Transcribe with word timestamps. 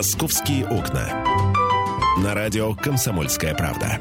«Московские 0.00 0.66
окна». 0.66 1.02
На 2.24 2.32
радио 2.32 2.74
«Комсомольская 2.74 3.54
правда». 3.54 3.98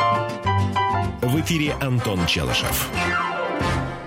В 1.21 1.41
эфире 1.41 1.73
Антон 1.81 2.25
Челышев. 2.25 2.89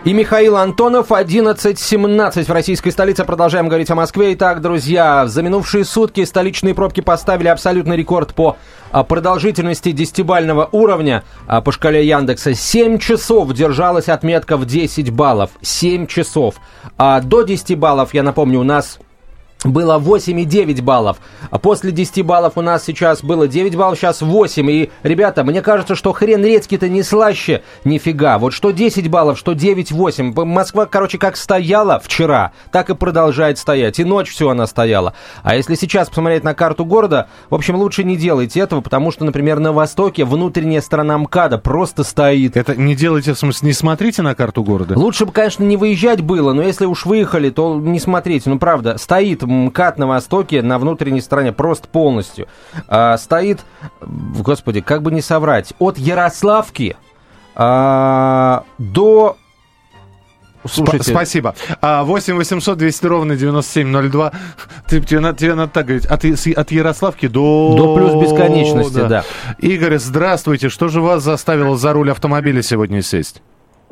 И 0.04 0.14
Михаил 0.14 0.56
Антонов, 0.56 1.10
11.17 1.10 2.44
в 2.44 2.50
российской 2.50 2.92
столице. 2.92 3.26
Продолжаем 3.26 3.68
говорить 3.68 3.90
о 3.90 3.94
Москве. 3.94 4.32
Итак, 4.32 4.62
друзья, 4.62 5.26
за 5.26 5.42
минувшие 5.42 5.84
сутки 5.84 6.24
столичные 6.24 6.74
пробки 6.74 7.02
поставили 7.02 7.48
абсолютный 7.48 7.98
рекорд 7.98 8.32
по 8.32 8.56
а, 8.90 9.04
продолжительности 9.04 9.92
десятибального 9.92 10.70
уровня 10.72 11.24
а, 11.46 11.60
по 11.60 11.72
шкале 11.72 12.06
Яндекса. 12.06 12.54
7 12.54 13.00
часов 13.00 13.52
держалась 13.52 14.08
отметка 14.08 14.56
в 14.56 14.64
10 14.64 15.10
баллов. 15.10 15.50
7 15.60 16.06
часов. 16.06 16.54
А 16.96 17.20
до 17.20 17.42
10 17.42 17.78
баллов, 17.78 18.14
я 18.14 18.22
напомню, 18.22 18.60
у 18.60 18.64
нас 18.64 18.98
было 19.64 19.98
8,9 19.98 20.82
баллов. 20.82 21.18
А 21.50 21.58
после 21.58 21.92
10 21.92 22.24
баллов 22.24 22.52
у 22.56 22.62
нас 22.62 22.84
сейчас 22.84 23.22
было 23.22 23.48
9 23.48 23.76
баллов, 23.76 23.98
сейчас 23.98 24.22
8. 24.22 24.70
И, 24.70 24.90
ребята, 25.02 25.44
мне 25.44 25.62
кажется, 25.62 25.94
что 25.94 26.12
хрен 26.12 26.44
редкий-то 26.44 26.88
не 26.88 27.02
слаще 27.02 27.62
нифига. 27.84 28.38
Вот 28.38 28.52
что 28.52 28.70
10 28.70 29.08
баллов, 29.08 29.38
что 29.38 29.52
9-8. 29.52 30.44
Москва, 30.44 30.86
короче, 30.86 31.18
как 31.18 31.36
стояла 31.36 32.00
вчера, 32.00 32.52
так 32.70 32.90
и 32.90 32.94
продолжает 32.94 33.58
стоять. 33.58 33.98
И 33.98 34.04
ночь 34.04 34.30
все 34.30 34.48
она 34.50 34.66
стояла. 34.66 35.14
А 35.42 35.54
если 35.54 35.74
сейчас 35.74 36.08
посмотреть 36.08 36.44
на 36.44 36.54
карту 36.54 36.84
города, 36.84 37.28
в 37.50 37.54
общем, 37.54 37.76
лучше 37.76 38.04
не 38.04 38.16
делайте 38.16 38.60
этого, 38.60 38.80
потому 38.80 39.10
что, 39.10 39.24
например, 39.24 39.58
на 39.58 39.72
востоке 39.72 40.24
внутренняя 40.24 40.80
сторона 40.80 41.18
МКАДа 41.18 41.58
просто 41.58 42.04
стоит. 42.04 42.56
Это 42.56 42.74
не 42.76 42.94
делайте, 42.94 43.34
в 43.34 43.38
смысле, 43.38 43.68
не 43.68 43.72
смотрите 43.72 44.22
на 44.22 44.34
карту 44.34 44.62
города? 44.62 44.98
Лучше 44.98 45.26
бы, 45.26 45.32
конечно, 45.32 45.64
не 45.64 45.76
выезжать 45.76 46.20
было, 46.20 46.52
но 46.52 46.62
если 46.62 46.86
уж 46.86 47.06
выехали, 47.06 47.50
то 47.50 47.74
не 47.76 48.00
смотрите. 48.00 48.50
Ну, 48.50 48.58
правда, 48.58 48.98
стоит 48.98 49.42
МКАД 49.66 49.98
на 49.98 50.06
востоке, 50.06 50.62
на 50.62 50.78
внутренней 50.78 51.20
стороне, 51.20 51.52
просто 51.52 51.88
полностью. 51.88 52.48
А, 52.88 53.16
стоит, 53.16 53.60
господи, 54.00 54.80
как 54.80 55.02
бы 55.02 55.12
не 55.12 55.20
соврать, 55.20 55.74
от 55.78 55.98
Ярославки 55.98 56.96
а, 57.54 58.64
до 58.78 59.36
Слушайте. 60.64 61.10
Спасибо. 61.10 61.54
8 61.80 62.36
800 62.36 62.78
200 62.78 63.06
ровно 63.06 63.36
9702. 63.36 64.32
Ты, 64.86 65.00
тебе, 65.00 65.20
надо, 65.20 65.38
тебе 65.38 65.54
надо 65.54 65.72
так 65.72 65.86
говорить. 65.86 66.06
От, 66.06 66.24
от 66.24 66.70
Ярославки 66.70 67.26
до... 67.26 67.74
До 67.76 67.96
плюс 67.96 68.14
бесконечности, 68.14 68.94
да. 68.94 69.08
да. 69.08 69.24
Игорь, 69.58 69.98
здравствуйте. 69.98 70.68
Что 70.68 70.88
же 70.88 71.00
вас 71.00 71.22
заставило 71.24 71.76
за 71.76 71.92
руль 71.92 72.10
автомобиля 72.10 72.62
сегодня 72.62 73.02
сесть? 73.02 73.42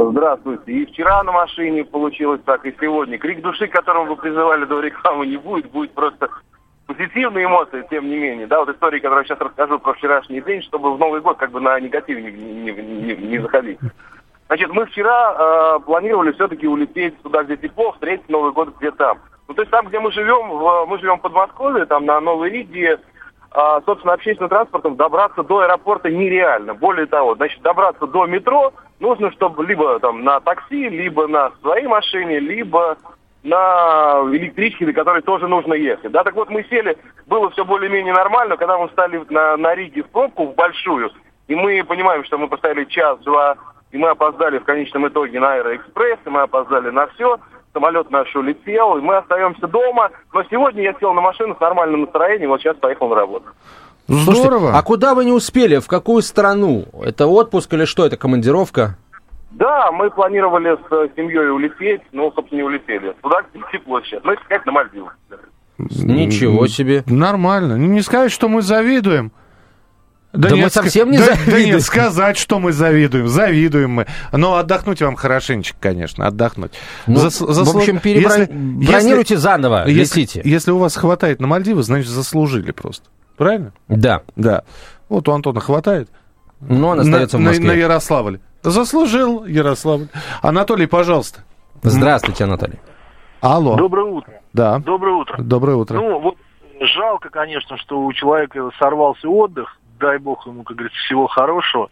Здравствуйте. 0.09 0.73
И 0.73 0.87
вчера 0.87 1.23
на 1.23 1.33
машине 1.33 1.85
получилось 1.85 2.41
так, 2.45 2.65
и 2.65 2.75
сегодня. 2.81 3.19
Крик 3.19 3.43
души, 3.43 3.67
которым 3.67 4.09
вы 4.09 4.17
призывали 4.17 4.65
до 4.65 4.81
рекламы, 4.81 5.27
не 5.27 5.37
будет. 5.37 5.71
Будет 5.71 5.93
просто 5.93 6.31
позитивные 6.87 7.45
эмоции, 7.45 7.87
тем 7.91 8.09
не 8.09 8.17
менее. 8.17 8.47
Да, 8.47 8.61
вот 8.61 8.71
история, 8.71 9.01
которую 9.01 9.25
я 9.25 9.29
сейчас 9.29 9.41
расскажу 9.41 9.79
про 9.79 9.93
вчерашний 9.93 10.41
день, 10.41 10.63
чтобы 10.63 10.95
в 10.95 10.99
Новый 10.99 11.21
год 11.21 11.37
как 11.37 11.51
бы 11.51 11.61
на 11.61 11.79
негатив 11.79 12.19
не, 12.19 12.31
не, 12.33 12.73
не, 12.73 13.17
не 13.17 13.39
заходить. 13.39 13.79
Значит, 14.49 14.73
мы 14.73 14.87
вчера 14.87 15.77
э, 15.77 15.81
планировали 15.81 16.33
все-таки 16.33 16.67
улететь 16.67 17.21
туда, 17.23 17.45
где 17.45 17.57
тепло, 17.57 17.93
встретить 17.93 18.29
Новый 18.29 18.53
год 18.53 18.77
где 18.79 18.91
там. 18.91 19.19
Ну, 19.47 19.55
то 19.55 19.63
есть 19.63 19.71
там, 19.71 19.87
где 19.87 20.01
мы 20.01 20.11
живем, 20.11 20.49
в, 20.49 20.87
мы 20.87 20.99
живем 20.99 21.19
в 21.19 21.23
Подмосковье, 21.23 21.87
там 21.87 22.07
на 22.07 22.21
Новой 22.21 22.51
Риге, 22.51 22.99
а, 23.53 23.81
собственно, 23.83 24.15
общественным 24.15 24.49
транспортом 24.49 24.97
добраться 24.97 25.43
до 25.43 25.61
аэропорта 25.61 26.11
нереально. 26.11 26.75
Более 26.75 27.07
того, 27.07 27.35
значит, 27.35 27.63
добраться 27.63 28.07
до 28.07 28.27
метро 28.27 28.73
нужно, 29.01 29.33
чтобы 29.33 29.67
либо 29.67 29.99
там 29.99 30.23
на 30.23 30.41
такси, 30.41 30.89
либо 30.89 31.27
на 31.27 31.51
своей 31.63 31.87
машине, 31.87 32.39
либо 32.39 32.97
на 33.43 34.21
электричке, 34.33 34.87
на 34.87 34.93
которой 34.93 35.23
тоже 35.23 35.49
нужно 35.49 35.75
ехать. 35.75 36.13
Да, 36.13 36.23
так 36.23 36.35
вот 36.35 36.51
мы 36.51 36.65
сели, 36.65 36.97
было 37.27 37.51
все 37.51 37.65
более-менее 37.65 38.13
нормально, 38.13 38.57
когда 38.57 38.79
мы 38.79 38.89
встали 38.89 39.25
на, 39.31 39.57
на 39.57 39.75
Риге 39.75 40.03
в 40.03 40.11
пробку, 40.11 40.47
в 40.47 40.55
большую, 40.55 41.11
и 41.49 41.55
мы 41.55 41.83
понимаем, 41.85 42.25
что 42.25 42.39
мы 42.39 42.49
поставили 42.49 42.85
час-два, 42.85 43.57
и 43.91 43.99
мы 43.99 44.11
опоздали 44.11 44.59
в 44.59 44.65
конечном 44.65 45.09
итоге 45.09 45.41
на 45.41 45.55
Аэроэкспресс, 45.55 46.19
и 46.25 46.31
мы 46.31 46.43
опоздали 46.43 46.91
на 46.91 47.07
все, 47.09 47.39
самолет 47.73 48.11
наш 48.11 48.35
улетел, 48.37 48.99
и 48.99 49.01
мы 49.01 49.17
остаемся 49.17 49.67
дома. 49.67 50.11
Но 50.33 50.45
сегодня 50.45 50.83
я 50.83 50.95
сел 51.01 51.13
на 51.13 51.21
машину 51.21 51.57
с 51.57 51.61
нормальным 51.61 52.03
настроением, 52.03 52.51
вот 52.51 52.61
сейчас 52.61 52.77
поехал 52.77 53.09
на 53.09 53.17
работу. 53.17 53.47
Слушайте, 54.11 54.41
Здорово. 54.41 54.77
А 54.77 54.83
куда 54.83 55.15
вы 55.15 55.25
не 55.25 55.33
успели? 55.33 55.79
В 55.79 55.87
какую 55.87 56.23
страну? 56.23 56.87
Это 57.01 57.29
отпуск 57.29 57.73
или 57.75 57.85
что? 57.85 58.05
Это 58.05 58.17
командировка? 58.17 58.97
Да, 59.53 59.93
мы 59.93 60.11
планировали 60.11 60.77
с 60.77 61.15
семьей 61.17 61.51
улететь, 61.51 62.03
но, 62.13 62.33
собственно, 62.33 62.59
не 62.59 62.65
улетели. 62.65 63.15
Туда 63.23 63.43
тепло 63.73 64.01
сейчас. 64.01 64.21
Ну, 64.25 64.33
сказать, 64.45 64.67
на 64.67 64.73
Мальдивы. 64.73 65.11
Ничего 65.79 66.67
себе. 66.67 67.05
Нормально. 67.07 67.75
Не 67.75 68.01
сказать, 68.03 68.33
что 68.33 68.49
мы 68.49 68.63
завидуем. 68.63 69.31
Да, 70.33 70.49
да 70.49 70.55
нет, 70.55 70.65
мы 70.65 70.71
совсем 70.71 71.11
не 71.11 71.19
да, 71.19 71.25
завидуем. 71.25 71.51
Да 71.51 71.65
нет, 71.65 71.83
сказать, 71.83 72.37
что 72.37 72.59
мы 72.59 72.73
завидуем. 72.73 73.29
Завидуем 73.29 73.91
мы. 73.91 74.07
Но 74.33 74.57
отдохнуть 74.57 75.03
вам 75.03 75.17
хорошенечко, 75.17 75.77
конечно, 75.81 76.27
отдохнуть. 76.27 76.73
Ну, 77.07 77.17
Зас, 77.17 77.41
в 77.41 77.77
общем, 77.77 77.99
перебронируйте 77.99 79.35
если, 79.35 79.43
заново, 79.43 79.89
если, 79.89 80.21
летите. 80.21 80.43
Если 80.45 80.71
у 80.71 80.79
вас 80.79 80.97
хватает 80.97 81.41
на 81.41 81.49
Мальдивы, 81.49 81.83
значит, 81.83 82.11
заслужили 82.11 82.71
просто. 82.71 83.09
Правильно? 83.41 83.73
Да. 83.89 84.21
Да. 84.37 84.65
Вот 85.09 85.27
у 85.27 85.33
Антона 85.33 85.61
хватает. 85.61 86.11
Но 86.61 86.89
он 86.89 87.01
остается 87.01 87.39
на, 87.39 87.45
в 87.45 87.47
Москве. 87.47 87.69
На, 87.69 87.73
на 87.73 87.79
Ярославль. 87.79 88.39
Заслужил 88.61 89.47
Ярославль. 89.47 90.09
Анатолий, 90.43 90.87
пожалуйста. 90.87 91.41
Здравствуйте, 91.81 92.45
Анатолий. 92.45 92.79
Алло. 93.41 93.77
Доброе 93.77 94.05
утро. 94.05 94.35
Да. 94.53 94.79
Доброе 94.81 95.15
утро. 95.15 95.43
Доброе 95.43 95.77
утро. 95.77 95.95
Ну, 95.95 96.21
вот 96.21 96.37
жалко, 96.81 97.31
конечно, 97.31 97.79
что 97.79 98.03
у 98.03 98.13
человека 98.13 98.69
сорвался 98.79 99.27
отдых 99.27 99.75
дай 100.01 100.19
бог 100.19 100.47
ему, 100.47 100.65
как 100.65 100.77
говорится, 100.77 100.99
всего 101.05 101.27
хорошего. 101.27 101.91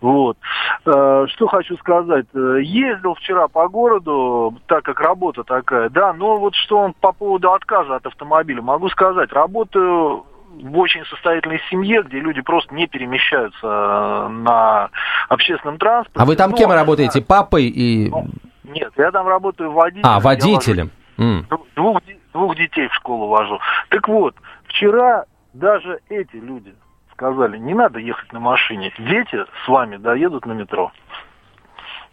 Вот. 0.00 0.38
Э, 0.86 1.26
что 1.28 1.46
хочу 1.48 1.76
сказать. 1.76 2.26
Э, 2.32 2.58
ездил 2.62 3.14
вчера 3.14 3.48
по 3.48 3.68
городу, 3.68 4.54
так 4.66 4.84
как 4.84 5.00
работа 5.00 5.42
такая, 5.42 5.90
да, 5.90 6.12
но 6.12 6.38
вот 6.38 6.54
что 6.54 6.78
он 6.78 6.94
по 6.94 7.12
поводу 7.12 7.52
отказа 7.52 7.96
от 7.96 8.06
автомобиля, 8.06 8.62
могу 8.62 8.88
сказать, 8.88 9.32
работаю 9.32 10.24
в 10.48 10.78
очень 10.78 11.04
состоятельной 11.06 11.60
семье, 11.70 12.02
где 12.02 12.20
люди 12.20 12.40
просто 12.40 12.74
не 12.74 12.86
перемещаются 12.86 13.66
э, 13.66 14.28
на 14.28 14.90
общественном 15.28 15.78
транспорте. 15.78 16.20
А 16.20 16.24
вы 16.24 16.36
там 16.36 16.50
ну, 16.50 16.56
кем 16.56 16.70
работаете? 16.70 17.22
Папой 17.22 17.66
и... 17.66 18.10
Ну, 18.10 18.26
нет, 18.64 18.92
я 18.96 19.10
там 19.10 19.26
работаю 19.26 19.72
водителем. 19.72 20.08
А, 20.08 20.20
водителем. 20.20 20.90
Mm. 21.16 21.44
Двух, 21.74 22.00
двух 22.32 22.56
детей 22.56 22.88
в 22.88 22.94
школу 22.94 23.28
вожу. 23.28 23.58
Так 23.88 24.08
вот, 24.08 24.34
вчера 24.66 25.24
даже 25.52 26.00
эти 26.08 26.36
люди 26.36 26.74
сказали, 27.12 27.58
не 27.58 27.74
надо 27.74 27.98
ехать 27.98 28.32
на 28.32 28.40
машине, 28.40 28.92
дети 28.98 29.44
с 29.64 29.68
вами 29.68 29.96
доедут 29.96 30.46
на 30.46 30.52
метро. 30.52 30.92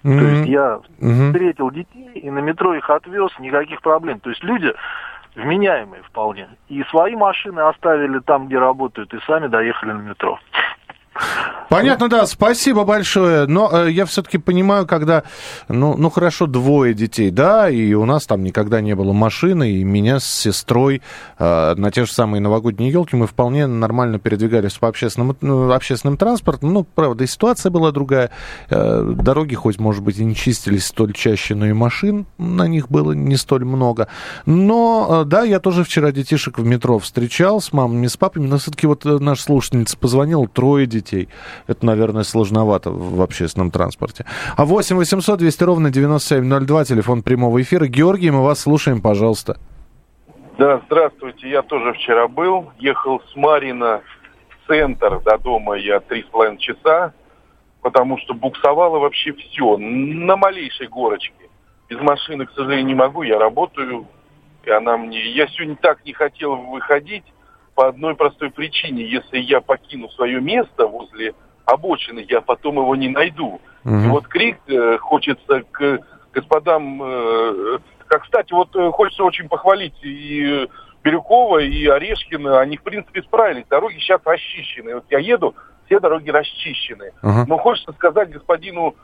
Mm-hmm. 0.03 0.19
То 0.19 0.25
есть 0.25 0.49
я 0.49 0.79
mm-hmm. 0.99 1.27
встретил 1.27 1.71
детей 1.71 2.11
и 2.13 2.29
на 2.29 2.39
метро 2.39 2.75
их 2.75 2.89
отвез, 2.89 3.31
никаких 3.39 3.81
проблем. 3.81 4.19
То 4.19 4.29
есть 4.29 4.43
люди 4.43 4.73
вменяемые 5.35 6.03
вполне. 6.03 6.49
И 6.67 6.83
свои 6.83 7.15
машины 7.15 7.59
оставили 7.61 8.19
там, 8.19 8.47
где 8.47 8.57
работают, 8.57 9.13
и 9.13 9.19
сами 9.27 9.47
доехали 9.47 9.91
на 9.91 10.01
метро. 10.01 10.39
Понятно, 11.69 12.09
да, 12.09 12.25
спасибо 12.27 12.83
большое. 12.83 13.47
Но 13.47 13.69
э, 13.71 13.91
я 13.91 14.05
все-таки 14.05 14.37
понимаю, 14.37 14.85
когда, 14.85 15.23
ну, 15.67 15.95
ну 15.97 16.09
хорошо, 16.09 16.47
двое 16.47 16.93
детей, 16.93 17.31
да, 17.31 17.69
и 17.69 17.93
у 17.93 18.05
нас 18.05 18.25
там 18.25 18.43
никогда 18.43 18.81
не 18.81 18.95
было 18.95 19.13
машины, 19.13 19.71
и 19.71 19.83
меня 19.83 20.19
с 20.19 20.25
сестрой 20.25 21.01
э, 21.39 21.75
на 21.75 21.91
те 21.91 22.05
же 22.05 22.11
самые 22.11 22.41
новогодние 22.41 22.91
елки 22.91 23.15
мы 23.15 23.27
вполне 23.27 23.67
нормально 23.67 24.19
передвигались 24.19 24.73
по 24.73 24.87
общественному, 24.87 25.35
ну, 25.41 25.71
общественным 25.71 26.17
транспортом. 26.17 26.73
Ну, 26.73 26.83
правда, 26.83 27.23
и 27.23 27.27
ситуация 27.27 27.71
была 27.71 27.91
другая. 27.91 28.29
Э, 28.69 29.13
дороги, 29.15 29.55
хоть, 29.55 29.79
может 29.79 30.03
быть, 30.03 30.17
и 30.19 30.25
не 30.25 30.35
чистились 30.35 30.85
столь 30.85 31.13
чаще, 31.13 31.55
но 31.55 31.65
и 31.65 31.73
машин 31.73 32.25
на 32.37 32.67
них 32.67 32.89
было 32.89 33.13
не 33.13 33.37
столь 33.37 33.65
много. 33.65 34.07
Но, 34.45 35.23
э, 35.23 35.25
да, 35.25 35.43
я 35.43 35.59
тоже 35.59 35.83
вчера 35.83 36.11
детишек 36.11 36.59
в 36.59 36.65
метро 36.65 36.99
встречал 36.99 37.59
с 37.59 37.73
мамами, 37.73 38.07
с 38.07 38.17
папами, 38.17 38.47
но 38.47 38.57
все-таки 38.57 38.87
вот 38.87 39.05
э, 39.05 39.17
наш 39.19 39.41
слушательница 39.41 39.97
позвонила, 39.97 40.47
трое 40.47 40.85
детей 40.85 41.29
это, 41.67 41.85
наверное, 41.85 42.23
сложновато 42.23 42.91
в 42.91 43.21
общественном 43.21 43.71
транспорте. 43.71 44.25
А 44.57 44.65
8 44.65 44.95
800 44.95 45.39
200 45.39 45.63
ровно 45.63 45.91
9702, 45.91 46.85
телефон 46.85 47.23
прямого 47.23 47.61
эфира. 47.61 47.87
Георгий, 47.87 48.31
мы 48.31 48.43
вас 48.43 48.61
слушаем, 48.61 49.01
пожалуйста. 49.01 49.57
Да, 50.57 50.81
здравствуйте. 50.85 51.49
Я 51.49 51.61
тоже 51.61 51.93
вчера 51.93 52.27
был. 52.27 52.71
Ехал 52.79 53.21
с 53.31 53.35
Марина 53.35 54.01
в 54.63 54.67
центр 54.67 55.19
до 55.21 55.37
дома 55.37 55.75
я 55.75 55.99
три 55.99 56.23
с 56.23 56.25
половиной 56.27 56.59
часа, 56.59 57.13
потому 57.81 58.17
что 58.19 58.33
буксовало 58.33 58.99
вообще 58.99 59.33
все. 59.33 59.77
На 59.77 60.37
малейшей 60.37 60.87
горочке. 60.87 61.49
Без 61.89 61.99
машины, 61.99 62.45
к 62.45 62.51
сожалению, 62.51 62.85
не 62.85 62.95
могу. 62.95 63.23
Я 63.23 63.37
работаю, 63.37 64.07
и 64.63 64.71
она 64.71 64.97
мне... 64.97 65.29
Я 65.31 65.47
сегодня 65.47 65.75
так 65.75 66.03
не 66.05 66.13
хотел 66.13 66.55
выходить 66.55 67.25
по 67.75 67.87
одной 67.87 68.15
простой 68.15 68.49
причине. 68.49 69.03
Если 69.05 69.37
я 69.37 69.61
покину 69.61 70.09
свое 70.09 70.41
место 70.41 70.87
возле 70.87 71.35
обочины, 71.65 72.25
я 72.27 72.41
потом 72.41 72.75
его 72.75 72.95
не 72.95 73.09
найду. 73.09 73.59
Угу. 73.83 73.95
И 73.95 74.07
вот 74.07 74.27
крик 74.27 74.57
э, 74.67 74.97
хочется 74.97 75.63
к 75.71 75.99
господам... 76.33 77.01
Э, 77.03 77.79
как, 78.07 78.23
кстати, 78.23 78.53
вот 78.53 78.75
э, 78.75 78.91
хочется 78.91 79.23
очень 79.23 79.49
похвалить 79.49 79.95
и 80.03 80.67
Бирюкова, 81.03 81.59
Петрово 81.59 81.59
и 81.59 81.87
Орешкино, 81.87 82.59
они, 82.59 82.77
в 82.77 82.83
принципе, 82.83 83.21
справились. 83.21 83.65
Дороги 83.69 83.99
сейчас 83.99 84.21
расчищены. 84.25 84.95
Вот 84.95 85.05
я 85.09 85.19
еду, 85.19 85.55
все 85.85 85.99
дороги 85.99 86.29
расчищены. 86.29 87.11
Ага. 87.21 87.45
Но 87.47 87.57
хочется 87.57 87.93
сказать 87.93 88.31
господину 88.31 88.95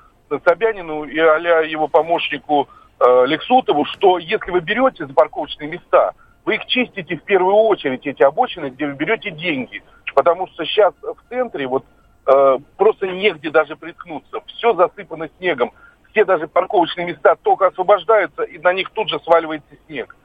Собянину 0.45 1.03
и 1.03 1.19
а 1.19 1.37
его 1.61 1.87
помощнику 1.87 2.67
э, 2.99 3.25
Лексутову, 3.27 3.85
что 3.85 4.17
если 4.17 4.49
вы 4.49 4.61
берете 4.61 5.05
за 5.05 5.13
парковочные 5.13 5.69
места, 5.69 6.13
вы 6.45 6.55
их 6.55 6.65
чистите 6.65 7.17
в 7.17 7.23
первую 7.23 7.55
очередь, 7.55 8.07
эти 8.07 8.23
обочины, 8.23 8.69
где 8.69 8.87
вы 8.87 8.93
берете 8.93 9.29
деньги. 9.29 9.83
Потому 10.15 10.47
что 10.47 10.65
сейчас 10.65 10.93
в 11.01 11.29
центре 11.29 11.67
вот 11.67 11.85
э, 12.25 12.57
просто 12.77 13.07
негде 13.07 13.49
даже 13.49 13.75
приткнуться. 13.75 14.39
Все 14.47 14.73
засыпано 14.73 15.29
снегом. 15.37 15.71
Все 16.11 16.25
даже 16.25 16.47
парковочные 16.47 17.07
места 17.07 17.35
только 17.41 17.67
освобождаются, 17.67 18.43
и 18.43 18.57
на 18.57 18.73
них 18.73 18.89
тут 18.91 19.09
же 19.09 19.19
сваливается 19.21 19.75
снег. 19.87 20.15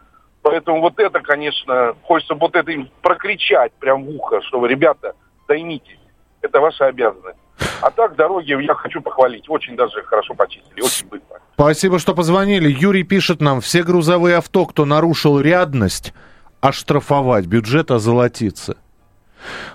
Поэтому 0.43 0.81
вот 0.81 0.99
это, 0.99 1.21
конечно, 1.21 1.95
хочется 2.03 2.35
вот 2.35 2.55
это 2.55 2.71
им 2.71 2.89
прокричать 3.03 3.73
прям 3.75 4.05
в 4.05 4.11
ухо, 4.11 4.41
что 4.43 4.65
ребята, 4.67 5.15
займитесь. 5.49 5.99
Это 6.41 6.61
ваша 6.61 6.87
обязанность. 6.87 7.39
А 7.81 7.91
так 7.91 8.17
дороги 8.17 8.51
я 8.63 8.75
хочу 8.75 9.01
похвалить. 9.01 9.49
Очень 9.49 9.77
даже 9.77 10.03
хорошо 10.03 10.35
почистили, 10.35 10.81
очень 10.81 11.09
быстро. 11.09 11.41
Спасибо, 11.55 11.99
что 11.99 12.15
позвонили. 12.15 12.69
Юрий 12.69 13.03
пишет 13.03 13.41
нам, 13.41 13.61
все 13.61 13.83
грузовые 13.83 14.37
авто, 14.37 14.67
кто 14.67 14.85
нарушил 14.85 15.41
рядность, 15.41 16.13
оштрафовать, 16.61 17.47
бюджет 17.47 17.91
озолотится. 17.91 18.77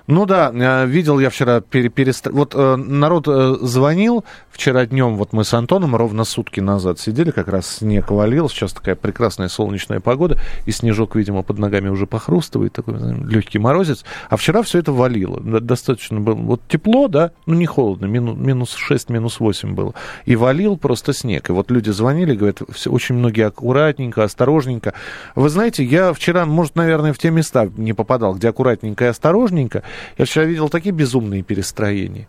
Ну 0.08 0.26
да, 0.26 0.52
э, 0.54 0.86
видел 0.88 1.20
я 1.20 1.30
вчера 1.30 1.62
пере, 1.62 1.90
перест... 1.90 2.28
Вот 2.28 2.54
э, 2.56 2.76
народ 2.76 3.28
э, 3.28 3.56
звонил 3.62 4.26
вчера 4.50 4.86
днем, 4.86 5.16
вот 5.16 5.34
мы 5.34 5.44
с 5.44 5.54
Антоном 5.54 5.96
ровно 5.96 6.24
сутки 6.24 6.60
назад 6.60 7.00
сидели, 7.00 7.32
как 7.32 7.48
раз 7.48 7.78
снег 7.78 8.12
валил, 8.12 8.50
сейчас 8.50 8.74
такая 8.74 8.96
прекрасная 8.96 9.48
солнечная 9.48 10.00
погода, 10.00 10.38
и 10.66 10.72
снежок, 10.72 11.16
видимо, 11.16 11.44
под 11.44 11.58
ногами 11.58 11.90
уже 11.90 12.06
похрустывает, 12.06 12.74
такой 12.74 12.96
легкий 13.28 13.60
морозец. 13.60 14.04
А 14.30 14.38
вчера 14.38 14.62
все 14.64 14.80
это 14.80 14.92
валило, 14.92 15.40
достаточно 15.40 16.20
было. 16.20 16.36
Вот 16.36 16.62
тепло, 16.68 17.08
да, 17.08 17.32
ну 17.46 17.56
не 17.56 17.66
холодно, 17.66 18.06
мину, 18.06 18.34
минус 18.34 18.74
6, 18.76 19.10
минус 19.10 19.40
8 19.40 19.74
было. 19.74 19.94
И 20.26 20.36
валил 20.36 20.78
просто 20.78 21.14
снег. 21.14 21.50
И 21.50 21.54
вот 21.54 21.72
люди 21.72 21.90
звонили, 21.90 22.36
говорят, 22.36 22.62
все, 22.72 22.92
очень 22.92 23.16
многие 23.16 23.48
аккуратненько, 23.48 24.24
осторожненько. 24.24 24.94
Вы 25.36 25.50
знаете, 25.50 25.84
я 25.84 26.14
вчера, 26.14 26.46
может, 26.46 26.76
наверное, 26.76 27.14
в 27.14 27.18
те 27.18 27.30
места 27.32 27.70
не 27.78 27.94
попадал, 27.94 28.36
где 28.36 28.50
аккуратненько 28.50 29.06
и 29.06 29.08
осторожненько, 29.52 29.84
я 30.18 30.26
вчера 30.26 30.46
видел 30.46 30.70
такие 30.70 30.92
безумные 30.94 31.44
перестроения. 31.44 32.28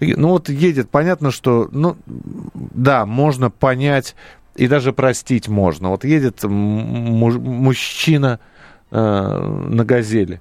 Ну 0.00 0.28
вот 0.28 0.48
едет, 0.48 0.90
понятно, 0.90 1.30
что, 1.30 1.68
ну, 1.72 1.96
да, 2.54 3.06
можно 3.06 3.50
понять 3.50 4.14
и 4.56 4.66
даже 4.66 4.92
простить 4.92 5.48
можно. 5.48 5.90
Вот 5.90 6.04
едет 6.04 6.42
мужчина 6.44 8.40
э, 8.90 9.66
на 9.68 9.84
газели. 9.84 10.40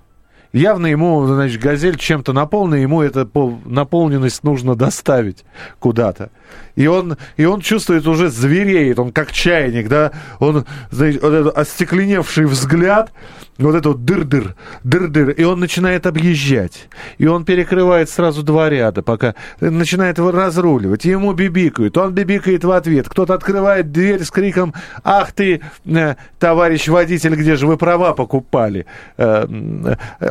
Явно 0.52 0.88
ему, 0.88 1.28
значит, 1.28 1.62
газель 1.62 1.98
чем-то 1.98 2.34
наполнена, 2.34 2.82
ему 2.82 3.04
эту 3.04 3.30
наполненность 3.66 4.44
нужно 4.44 4.76
доставить 4.76 5.46
куда-то. 5.80 6.32
И 6.76 6.88
он, 6.88 7.18
и 7.38 7.46
он 7.46 7.62
чувствует 7.62 8.08
уже 8.08 8.30
звереет, 8.30 9.00
он 9.00 9.12
как 9.12 9.32
чайник, 9.32 9.90
да, 9.90 10.12
он, 10.40 10.66
знаете, 10.90 11.20
вот 11.22 11.34
этот 11.34 11.58
остекленевший 11.58 12.46
взгляд, 12.46 13.12
вот 13.58 13.76
это 13.76 13.90
вот 13.90 14.06
дыр-дыр, 14.06 14.56
дыр-дыр, 14.84 15.32
и 15.32 15.44
он 15.44 15.60
начинает 15.60 16.08
объезжать. 16.08 16.88
И 17.18 17.28
он 17.28 17.44
перекрывает 17.44 18.10
сразу 18.10 18.42
два 18.42 18.70
ряда, 18.70 19.04
пока 19.04 19.36
начинает 19.60 20.18
его 20.18 20.32
разруливать. 20.32 21.04
Ему 21.06 21.34
бибикают, 21.34 21.98
он 21.98 22.14
бибикает 22.14 22.64
в 22.64 22.72
ответ. 22.72 23.10
Кто-то 23.10 23.34
открывает 23.34 23.92
дверь 23.92 24.24
с 24.24 24.32
криком 24.32 24.74
«Ах 25.04 25.34
ты, 25.34 25.62
э, 25.86 26.16
товарищ 26.40 26.88
водитель, 26.88 27.36
где 27.36 27.58
же 27.58 27.68
вы 27.68 27.78
права 27.78 28.14
покупали?» 28.14 28.86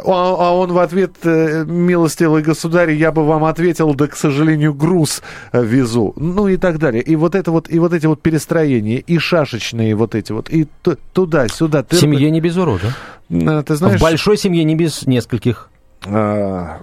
Э, 0.09 0.13
э, 0.13 0.37
А 0.39 0.55
он 0.55 0.73
в 0.73 0.79
ответ 0.79 1.17
«Милостивый 1.23 2.43
государь, 2.43 2.93
я 2.93 3.13
бы 3.13 3.25
вам 3.27 3.45
ответил, 3.45 3.95
да, 3.95 4.07
к 4.07 4.17
сожалению, 4.17 4.75
груз 4.75 5.23
везу». 5.53 6.13
Ну 6.17 6.49
и 6.49 6.57
так 6.57 6.79
далее. 6.79 7.03
И 7.03 7.17
вот 7.17 7.35
это 7.35 7.51
вот, 7.51 7.71
и 7.71 7.79
вот 7.79 7.93
эти 7.93 8.07
вот 8.07 8.21
перестроения, 8.21 8.99
и 8.99 9.19
шашечные 9.19 9.95
вот 9.95 10.15
эти 10.15 10.33
вот, 10.33 10.51
и 10.51 10.67
туда-сюда. 11.13 11.85
Семье 11.91 12.31
не 12.31 12.41
без 12.41 12.57
урода. 12.57 12.95
А, 13.31 13.63
ты 13.63 13.75
знаешь... 13.75 14.01
В 14.01 14.03
большой 14.03 14.37
семье 14.37 14.65
не 14.65 14.75
без 14.75 15.07
нескольких. 15.07 15.71
А, 16.07 16.81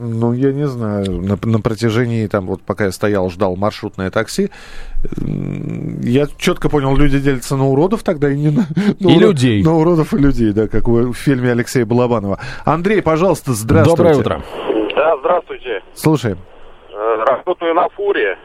ну, 0.00 0.32
я 0.32 0.52
не 0.52 0.66
знаю, 0.66 1.20
на, 1.20 1.38
на 1.42 1.60
протяжении, 1.60 2.26
там, 2.26 2.46
вот 2.46 2.62
пока 2.62 2.86
я 2.86 2.92
стоял, 2.92 3.28
ждал 3.28 3.54
маршрутное 3.56 4.10
такси, 4.10 4.50
я 6.02 6.26
четко 6.38 6.68
понял, 6.70 6.96
люди 6.96 7.18
делятся 7.18 7.56
на 7.56 7.68
уродов 7.68 8.02
тогда 8.02 8.30
и 8.30 8.36
не 8.36 8.50
на... 8.50 8.62
на 8.98 9.08
и 9.08 9.16
урод, 9.16 9.20
людей. 9.20 9.62
На 9.62 9.76
уродов 9.76 10.14
и 10.14 10.18
людей, 10.18 10.52
да, 10.52 10.68
как 10.68 10.88
в 10.88 11.12
фильме 11.12 11.52
Алексея 11.52 11.84
Балабанова. 11.84 12.38
Андрей, 12.64 13.02
пожалуйста, 13.02 13.52
здравствуйте. 13.52 13.96
Доброе 13.96 14.18
утро. 14.18 14.42
Да, 14.96 15.16
здравствуйте. 15.18 15.82
Слушаем. 15.94 16.38
Э, 16.92 17.24
работаю 17.26 17.74
на 17.74 17.88
фуре. 17.90 18.38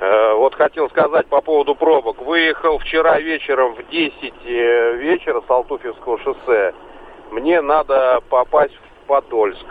Э, 0.00 0.34
вот 0.34 0.54
хотел 0.54 0.88
сказать 0.88 1.26
по 1.26 1.42
поводу 1.42 1.74
пробок. 1.74 2.22
Выехал 2.22 2.78
вчера 2.78 3.20
вечером 3.20 3.74
в 3.74 3.90
10 3.90 4.32
э, 4.44 4.96
вечера 4.96 5.42
с 5.46 5.50
Алтуфьевского 5.50 6.18
шоссе. 6.20 6.72
Мне 7.30 7.60
надо 7.60 8.20
попасть 8.28 8.74
в 8.74 9.06
Подольск 9.06 9.66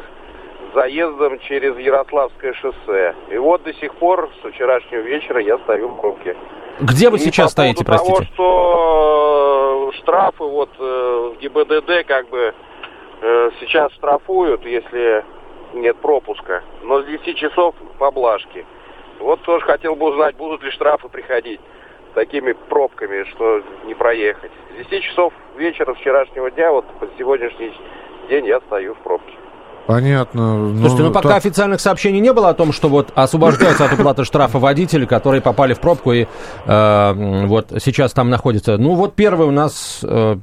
заездом 0.74 1.40
через 1.40 1.78
Ярославское 1.78 2.54
шоссе. 2.54 3.16
И 3.30 3.38
вот 3.38 3.64
до 3.64 3.74
сих 3.74 3.94
пор, 3.96 4.30
с 4.42 4.50
вчерашнего 4.52 5.02
вечера, 5.02 5.42
я 5.42 5.58
стою 5.60 5.90
в 5.90 6.00
пробке. 6.02 6.36
Где 6.80 7.10
вы 7.10 7.18
И 7.18 7.20
сейчас 7.20 7.48
по 7.48 7.52
стоите, 7.52 7.84
простите? 7.86 8.14
того, 8.14 8.24
что 8.34 9.92
э, 9.94 9.98
штрафы 9.98 10.44
вот 10.44 10.70
в 10.78 11.36
ГИБДД 11.42 12.06
как 12.08 12.30
бы 12.30 12.54
сейчас 13.60 13.92
штрафуют, 13.94 14.66
если 14.66 15.26
нет 15.74 15.98
пропуска. 15.98 16.64
Но 16.84 17.02
с 17.02 17.06
10 17.06 17.36
часов 17.38 17.76
поблажки. 17.98 18.66
Вот 19.20 19.42
тоже 19.42 19.66
хотел 19.66 19.96
бы 19.96 20.08
узнать, 20.08 20.36
будут 20.38 20.64
ли 20.64 20.72
штрафы 20.72 21.10
приходить 21.10 21.60
с 22.12 22.14
такими 22.16 22.54
пробками, 22.54 23.24
что 23.32 23.62
не 23.86 23.94
проехать. 23.94 24.52
С 24.74 24.90
10 24.90 25.04
часов 25.04 25.34
вечера 25.58 25.94
вчерашнего 25.94 26.50
дня, 26.50 26.72
вот 26.72 26.86
по 27.00 27.08
сегодняшний 27.18 27.74
день 28.30 28.46
я 28.48 28.62
стою 28.62 28.96
в 28.96 29.00
пробке. 29.00 29.34
Понятно. 29.90 30.72
Слушайте, 30.78 31.02
ну, 31.02 31.08
ну 31.08 31.12
пока 31.12 31.30
то... 31.30 31.36
официальных 31.38 31.82
сообщений 31.82 32.20
не 32.20 32.32
было 32.32 32.50
о 32.50 32.54
том, 32.54 32.72
что 32.74 32.90
вот 32.90 33.12
освобождаются 33.16 33.86
от 33.86 33.94
уплаты 33.94 34.24
штрафа 34.24 34.60
водители, 34.60 35.06
которые 35.06 35.42
попали 35.42 35.74
в 35.74 35.80
пробку 35.80 36.14
и 36.14 36.28
э, 36.68 37.46
вот 37.48 37.74
сейчас 37.84 38.14
там 38.14 38.30
находятся. 38.30 38.78
Ну 38.78 38.94
вот 38.94 39.16
первый 39.16 39.48
у 39.48 39.52
нас, 39.52 40.02
э, 40.04 40.38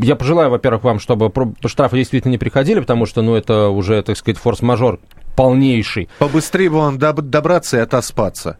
я 0.00 0.16
пожелаю, 0.16 0.48
во-первых, 0.48 0.84
вам, 0.84 1.00
чтобы 1.00 1.30
штрафы 1.66 1.98
действительно 1.98 2.30
не 2.30 2.38
приходили, 2.38 2.80
потому 2.80 3.04
что, 3.04 3.20
ну 3.20 3.34
это 3.34 3.68
уже, 3.68 4.02
так 4.02 4.16
сказать, 4.16 4.38
форс-мажор 4.38 5.00
полнейший. 5.36 6.08
Побыстрее 6.18 6.70
бы 6.70 6.78
вам 6.78 6.96
доб- 6.96 7.20
добраться 7.20 7.76
и 7.76 7.80
отоспаться. 7.80 8.56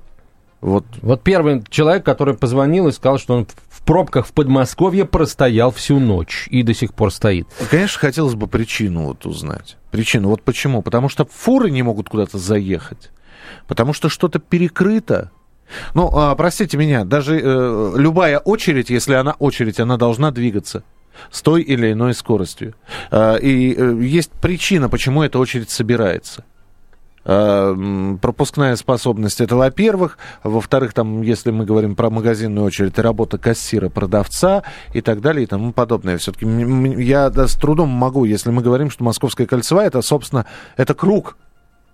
Вот. 0.60 0.84
вот 1.00 1.22
первый 1.22 1.64
человек, 1.70 2.04
который 2.04 2.34
позвонил 2.34 2.86
и 2.86 2.92
сказал, 2.92 3.18
что 3.18 3.34
он 3.34 3.46
в 3.82 3.84
пробках 3.84 4.26
в 4.26 4.32
Подмосковье 4.32 5.04
простоял 5.04 5.72
всю 5.72 5.98
ночь 5.98 6.46
и 6.50 6.62
до 6.62 6.72
сих 6.72 6.94
пор 6.94 7.12
стоит. 7.12 7.48
Конечно, 7.68 7.98
хотелось 7.98 8.34
бы 8.34 8.46
причину 8.46 9.06
вот 9.06 9.26
узнать. 9.26 9.76
Причину. 9.90 10.28
Вот 10.28 10.42
почему? 10.42 10.82
Потому 10.82 11.08
что 11.08 11.24
фуры 11.24 11.70
не 11.70 11.82
могут 11.82 12.08
куда-то 12.08 12.38
заехать. 12.38 13.10
Потому 13.66 13.92
что 13.92 14.08
что-то 14.08 14.38
перекрыто. 14.38 15.32
Ну, 15.94 16.10
а, 16.14 16.34
простите 16.36 16.76
меня, 16.76 17.04
даже 17.04 17.40
э, 17.42 17.92
любая 17.96 18.38
очередь, 18.38 18.88
если 18.90 19.14
она 19.14 19.32
очередь, 19.32 19.80
она 19.80 19.96
должна 19.96 20.30
двигаться 20.30 20.84
с 21.30 21.42
той 21.42 21.62
или 21.62 21.92
иной 21.92 22.14
скоростью. 22.14 22.74
Э, 23.10 23.38
и 23.40 23.74
э, 23.76 23.98
есть 24.00 24.30
причина, 24.30 24.88
почему 24.88 25.22
эта 25.24 25.40
очередь 25.40 25.70
собирается. 25.70 26.44
Э, 27.24 28.16
пропускная 28.20 28.74
способность 28.74 29.40
это 29.40 29.54
во-первых, 29.54 30.18
во-вторых, 30.42 30.92
там, 30.92 31.22
если 31.22 31.52
мы 31.52 31.64
говорим 31.64 31.94
про 31.94 32.10
магазинную 32.10 32.66
очередь, 32.66 32.98
работа 32.98 33.38
кассира, 33.38 33.88
продавца 33.88 34.64
и 34.92 35.00
так 35.00 35.20
далее 35.20 35.44
и 35.44 35.46
тому 35.46 35.72
подобное. 35.72 36.18
Все-таки 36.18 36.46
я 37.00 37.30
да, 37.30 37.46
с 37.46 37.54
трудом 37.54 37.90
могу, 37.90 38.24
если 38.24 38.50
мы 38.50 38.60
говорим, 38.60 38.90
что 38.90 39.04
Московская 39.04 39.46
кольцевая, 39.46 39.86
это, 39.86 40.02
собственно, 40.02 40.46
это 40.76 40.94
круг, 40.94 41.36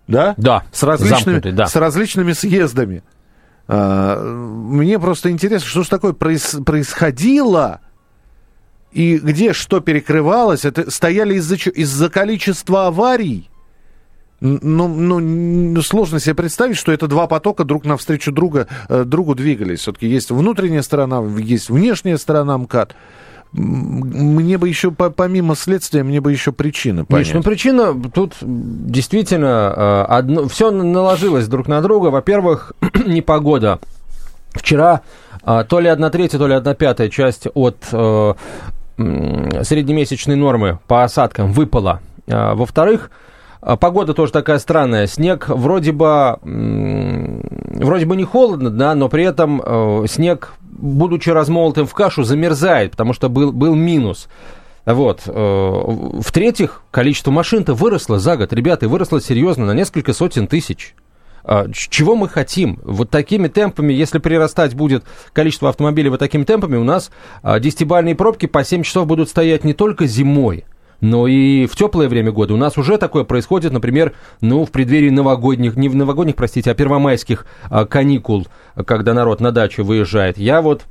да? 0.06 0.32
Да. 0.38 0.64
С 0.72 0.82
различными, 0.82 1.40
да. 1.50 1.66
С 1.66 1.76
различными 1.76 2.32
съездами. 2.32 3.02
Э, 3.68 4.18
мне 4.18 4.98
просто 4.98 5.30
интересно, 5.30 5.68
что 5.68 5.82
же 5.82 5.90
такое 5.90 6.14
проис- 6.14 6.64
происходило, 6.64 7.80
и 8.92 9.18
где 9.18 9.52
что 9.52 9.80
перекрывалось, 9.80 10.64
это 10.64 10.90
стояли 10.90 11.34
из-за 11.34 11.56
из 11.56 12.10
количества 12.10 12.86
аварий. 12.86 13.47
Ну, 14.40 14.86
ну, 14.86 15.82
сложно 15.82 16.20
себе 16.20 16.34
представить, 16.34 16.76
что 16.76 16.92
это 16.92 17.08
два 17.08 17.26
потока 17.26 17.64
друг 17.64 17.84
навстречу 17.84 18.30
друга, 18.30 18.68
э, 18.88 19.02
другу 19.04 19.34
двигались. 19.34 19.80
Все-таки 19.80 20.06
есть 20.06 20.30
внутренняя 20.30 20.82
сторона, 20.82 21.24
есть 21.38 21.70
внешняя 21.70 22.16
сторона 22.18 22.56
МКАД. 22.56 22.94
Мне 23.52 24.58
бы 24.58 24.68
еще, 24.68 24.92
помимо 24.92 25.56
следствия, 25.56 26.04
мне 26.04 26.20
бы 26.20 26.30
еще 26.30 26.52
причины 26.52 27.04
понять. 27.04 27.28
Миш, 27.28 27.34
ну 27.34 27.42
причина 27.42 28.00
тут 28.14 28.34
действительно 28.42 29.74
э, 29.76 30.02
одно, 30.08 30.46
все 30.48 30.70
наложилось 30.70 31.48
друг 31.48 31.66
на 31.66 31.80
друга. 31.80 32.08
Во-первых, 32.08 32.74
непогода. 33.06 33.80
Вчера 34.52 35.00
э, 35.44 35.64
то 35.68 35.80
ли 35.80 35.88
одна 35.88 36.10
третья, 36.10 36.38
то 36.38 36.46
ли 36.46 36.54
одна 36.54 36.74
пятая 36.74 37.08
часть 37.08 37.48
от 37.54 37.78
среднемесячной 38.98 40.34
нормы 40.34 40.80
по 40.88 41.04
осадкам 41.04 41.52
выпало. 41.52 42.00
А, 42.26 42.54
во-вторых, 42.54 43.10
Погода 43.60 44.14
тоже 44.14 44.32
такая 44.32 44.58
странная. 44.58 45.06
Снег 45.06 45.48
вроде 45.48 45.92
бы, 45.92 46.38
вроде 46.42 48.06
бы 48.06 48.16
не 48.16 48.24
холодно, 48.24 48.70
да, 48.70 48.94
но 48.94 49.08
при 49.08 49.24
этом 49.24 49.60
э, 49.64 50.04
снег, 50.08 50.54
будучи 50.60 51.30
размолотым 51.30 51.86
в 51.86 51.94
кашу, 51.94 52.22
замерзает, 52.22 52.92
потому 52.92 53.12
что 53.12 53.28
был, 53.28 53.52
был 53.52 53.74
минус. 53.74 54.28
Вот. 54.86 55.22
Э, 55.26 55.30
в-третьих, 55.32 56.82
количество 56.92 57.32
машин-то 57.32 57.74
выросло 57.74 58.20
за 58.20 58.36
год. 58.36 58.52
Ребята, 58.52 58.88
выросло 58.88 59.20
серьезно 59.20 59.66
на 59.66 59.72
несколько 59.72 60.12
сотен 60.12 60.46
тысяч. 60.46 60.94
А, 61.42 61.66
чего 61.72 62.14
мы 62.14 62.28
хотим? 62.28 62.78
Вот 62.84 63.10
такими 63.10 63.48
темпами, 63.48 63.92
если 63.92 64.18
прирастать 64.18 64.74
будет 64.74 65.04
количество 65.32 65.68
автомобилей 65.68 66.10
вот 66.10 66.20
такими 66.20 66.44
темпами, 66.44 66.76
у 66.76 66.84
нас 66.84 67.10
десятибальные 67.42 68.14
пробки 68.14 68.46
по 68.46 68.62
7 68.62 68.82
часов 68.82 69.06
будут 69.06 69.30
стоять 69.30 69.64
не 69.64 69.72
только 69.72 70.06
зимой, 70.06 70.64
но 71.00 71.26
и 71.26 71.66
в 71.66 71.76
теплое 71.76 72.08
время 72.08 72.32
года. 72.32 72.54
У 72.54 72.56
нас 72.56 72.76
уже 72.76 72.98
такое 72.98 73.24
происходит, 73.24 73.72
например, 73.72 74.14
ну, 74.40 74.64
в 74.64 74.70
преддверии 74.70 75.10
новогодних, 75.10 75.76
не 75.76 75.88
в 75.88 75.96
новогодних, 75.96 76.36
простите, 76.36 76.70
а 76.70 76.74
первомайских 76.74 77.46
а, 77.70 77.84
каникул, 77.84 78.46
когда 78.86 79.14
народ 79.14 79.40
на 79.40 79.52
дачу 79.52 79.84
выезжает. 79.84 80.38
Я 80.38 80.60
вот 80.60 80.82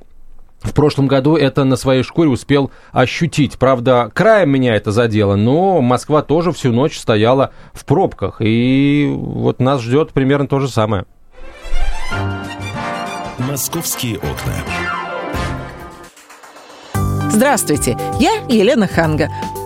в 0.62 0.74
прошлом 0.74 1.08
году 1.08 1.36
это 1.36 1.64
на 1.64 1.76
своей 1.76 2.04
шкуре 2.04 2.30
успел 2.30 2.72
ощутить. 2.92 3.58
Правда, 3.58 4.10
краем 4.14 4.50
меня 4.50 4.76
это 4.76 4.92
задело, 4.92 5.36
но 5.36 5.82
Москва 5.82 6.22
тоже 6.22 6.52
всю 6.52 6.72
ночь 6.72 6.98
стояла 6.98 7.52
в 7.74 7.86
пробках. 7.86 8.38
И 8.40 9.14
вот 9.16 9.60
нас 9.60 9.82
ждет 9.82 10.14
примерно 10.14 10.48
то 10.48 10.60
же 10.60 10.68
самое. 10.68 11.06
Московские 13.38 14.18
окна. 14.18 14.54
Здравствуйте, 17.30 17.96
я 18.20 18.32
Елена 18.50 18.88
Ханга. 18.88 19.30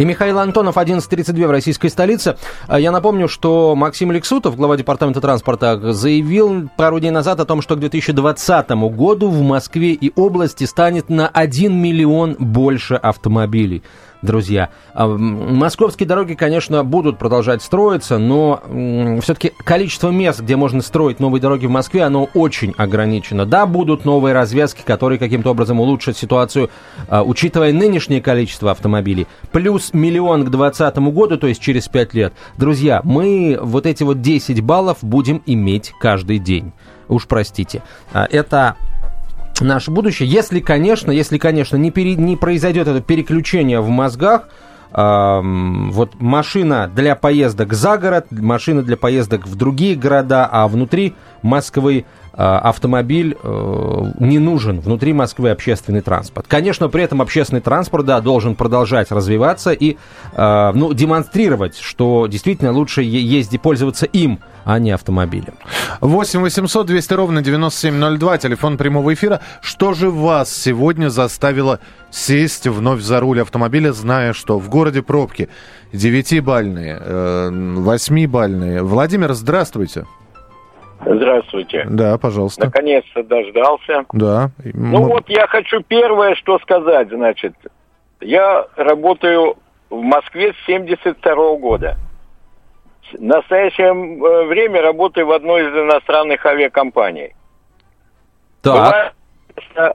И 0.00 0.04
Михаил 0.06 0.38
Антонов, 0.38 0.78
11.32 0.78 1.46
в 1.46 1.50
российской 1.50 1.88
столице. 1.88 2.38
А 2.66 2.80
я 2.80 2.90
напомню, 2.90 3.28
что 3.28 3.74
Максим 3.76 4.10
Лексутов, 4.10 4.56
глава 4.56 4.78
департамента 4.78 5.20
транспорта, 5.20 5.92
заявил 5.92 6.70
пару 6.74 7.00
дней 7.00 7.10
назад 7.10 7.38
о 7.38 7.44
том, 7.44 7.60
что 7.60 7.76
к 7.76 7.80
2020 7.80 8.70
году 8.70 9.28
в 9.28 9.42
Москве 9.42 9.92
и 9.92 10.10
области 10.16 10.64
станет 10.64 11.10
на 11.10 11.28
1 11.28 11.76
миллион 11.76 12.34
больше 12.38 12.94
автомобилей 12.94 13.82
друзья. 14.22 14.70
А, 14.92 15.06
московские 15.06 16.06
дороги, 16.06 16.34
конечно, 16.34 16.84
будут 16.84 17.18
продолжать 17.18 17.62
строиться, 17.62 18.18
но 18.18 18.62
все-таки 19.22 19.52
количество 19.64 20.10
мест, 20.10 20.40
где 20.40 20.56
можно 20.56 20.82
строить 20.82 21.20
новые 21.20 21.40
дороги 21.40 21.66
в 21.66 21.70
Москве, 21.70 22.02
оно 22.02 22.28
очень 22.34 22.74
ограничено. 22.76 23.46
Да, 23.46 23.66
будут 23.66 24.04
новые 24.04 24.34
развязки, 24.34 24.82
которые 24.82 25.18
каким-то 25.18 25.50
образом 25.50 25.80
улучшат 25.80 26.16
ситуацию, 26.16 26.70
а, 27.08 27.22
учитывая 27.22 27.72
нынешнее 27.72 28.20
количество 28.20 28.70
автомобилей. 28.70 29.26
Плюс 29.52 29.92
миллион 29.92 30.44
к 30.44 30.50
2020 30.50 31.12
году, 31.12 31.36
то 31.36 31.46
есть 31.46 31.60
через 31.60 31.88
5 31.88 32.14
лет. 32.14 32.32
Друзья, 32.56 33.00
мы 33.04 33.58
вот 33.60 33.86
эти 33.86 34.02
вот 34.02 34.20
10 34.20 34.60
баллов 34.60 34.98
будем 35.02 35.42
иметь 35.46 35.92
каждый 36.00 36.38
день. 36.38 36.72
Уж 37.08 37.26
простите. 37.26 37.82
А, 38.12 38.26
это 38.30 38.76
наше 39.64 39.90
будущее. 39.90 40.28
Если, 40.28 40.60
конечно, 40.60 41.10
если, 41.10 41.38
конечно, 41.38 41.76
не, 41.76 41.90
пере, 41.90 42.14
не 42.14 42.36
произойдет 42.36 42.88
это 42.88 43.00
переключение 43.00 43.80
в 43.80 43.88
мозгах, 43.88 44.48
э, 44.92 45.40
вот 45.42 46.20
машина 46.20 46.90
для 46.94 47.14
поездок 47.14 47.72
за 47.72 47.98
город, 47.98 48.26
машина 48.30 48.82
для 48.82 48.96
поездок 48.96 49.46
в 49.46 49.54
другие 49.56 49.96
города, 49.96 50.48
а 50.50 50.68
внутри 50.68 51.14
Москвы 51.42 52.04
автомобиль 52.32 53.36
э, 53.42 54.12
не 54.18 54.38
нужен 54.38 54.80
внутри 54.80 55.12
Москвы 55.12 55.50
общественный 55.50 56.00
транспорт. 56.00 56.46
Конечно, 56.48 56.88
при 56.88 57.02
этом 57.02 57.20
общественный 57.20 57.60
транспорт, 57.60 58.06
да, 58.06 58.20
должен 58.20 58.54
продолжать 58.54 59.10
развиваться 59.10 59.72
и, 59.72 59.96
э, 60.32 60.72
ну, 60.74 60.92
демонстрировать, 60.92 61.76
что 61.78 62.26
действительно 62.26 62.72
лучше 62.72 63.02
ездить, 63.02 63.60
пользоваться 63.60 64.06
им, 64.06 64.40
а 64.64 64.78
не 64.78 64.90
автомобилем. 64.90 65.54
8 66.00 66.40
800 66.40 66.86
200 66.86 67.14
ровно 67.14 67.42
9702, 67.42 68.38
телефон 68.38 68.76
прямого 68.76 69.12
эфира. 69.12 69.40
Что 69.60 69.94
же 69.94 70.10
вас 70.10 70.54
сегодня 70.54 71.08
заставило 71.08 71.80
сесть 72.10 72.66
вновь 72.66 73.00
за 73.00 73.20
руль 73.20 73.40
автомобиля, 73.42 73.92
зная, 73.92 74.32
что 74.32 74.58
в 74.58 74.68
городе 74.68 75.02
пробки 75.02 75.48
9-бальные, 75.92 77.50
8-бальные? 77.50 78.82
Владимир, 78.82 79.32
здравствуйте. 79.34 79.60
Здравствуйте. 79.60 80.19
Да, 81.88 82.18
пожалуйста. 82.18 82.66
Наконец-то 82.66 83.22
дождался. 83.22 84.04
Да. 84.12 84.50
Ну 84.64 85.02
Мы... 85.02 85.08
вот 85.08 85.28
я 85.28 85.46
хочу 85.46 85.82
первое, 85.82 86.34
что 86.34 86.58
сказать, 86.60 87.08
значит. 87.08 87.54
Я 88.20 88.66
работаю 88.76 89.56
в 89.88 90.00
Москве 90.00 90.52
с 90.52 90.66
72 90.66 91.32
-го 91.32 91.58
года. 91.58 91.96
В 93.12 93.20
настоящее 93.20 93.88
э, 93.88 94.46
время 94.46 94.82
работаю 94.82 95.26
в 95.26 95.32
одной 95.32 95.62
из 95.62 95.74
иностранных 95.74 96.44
авиакомпаний. 96.46 97.34
Так. 98.62 98.74
Бываю 98.74 99.12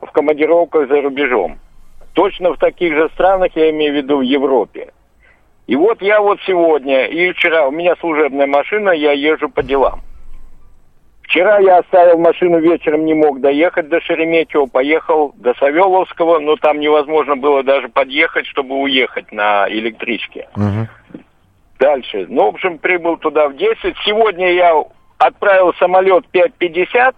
в 0.02 0.12
командировках 0.12 0.88
за 0.90 1.02
рубежом. 1.02 1.60
Точно 2.14 2.54
в 2.54 2.58
таких 2.58 2.94
же 2.94 3.10
странах, 3.14 3.52
я 3.56 3.70
имею 3.72 3.94
в 3.94 3.96
виду 3.98 4.18
в 4.18 4.22
Европе. 4.22 4.94
И 5.68 5.76
вот 5.76 6.02
я 6.02 6.22
вот 6.22 6.40
сегодня 6.46 7.08
и 7.08 7.32
вчера, 7.34 7.68
у 7.68 7.72
меня 7.72 7.96
служебная 8.00 8.48
машина, 8.48 8.92
я 8.92 9.12
езжу 9.12 9.50
по 9.50 9.64
делам. 9.64 10.02
Вчера 11.26 11.58
я 11.58 11.80
оставил 11.80 12.20
машину 12.20 12.60
вечером, 12.60 13.06
не 13.06 13.16
мог 13.16 13.42
доехать 13.42 13.90
до 13.90 14.00
Шереметьево, 14.00 14.68
поехал 14.68 15.34
до 15.36 15.56
Савеловского, 15.56 16.38
но 16.38 16.56
там 16.56 16.80
невозможно 16.80 17.36
было 17.36 17.64
даже 17.64 17.90
подъехать, 17.90 18.46
чтобы 18.46 18.76
уехать 18.76 19.32
на 19.32 19.68
электричке. 19.68 20.48
Угу. 20.56 21.22
Дальше. 21.80 22.28
Ну, 22.30 22.46
в 22.46 22.56
общем, 22.56 22.78
прибыл 22.78 23.18
туда 23.18 23.50
в 23.50 23.58
10. 23.58 23.96
Сегодня 24.06 24.54
я 24.54 24.76
отправил 25.18 25.74
самолет 25.80 26.26
5.50 26.32 27.16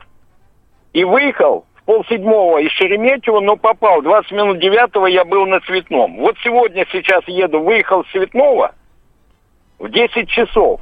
и 0.94 1.04
выехал 1.04 1.66
в 1.76 1.84
полседьмого 1.84 2.60
из 2.60 2.72
Шереметьево, 2.72 3.42
но 3.42 3.58
попал. 3.58 4.02
20 4.02 4.32
минут 4.32 4.60
девятого 4.60 5.08
я 5.08 5.26
был 5.26 5.46
на 5.48 5.60
Цветном. 5.60 6.16
Вот 6.20 6.38
сегодня 6.46 6.88
сейчас 6.94 7.28
еду, 7.28 7.60
выехал 7.60 8.06
с 8.06 8.12
Цветного 8.12 8.74
в 9.80 9.90
10 9.90 10.30
часов. 10.30 10.80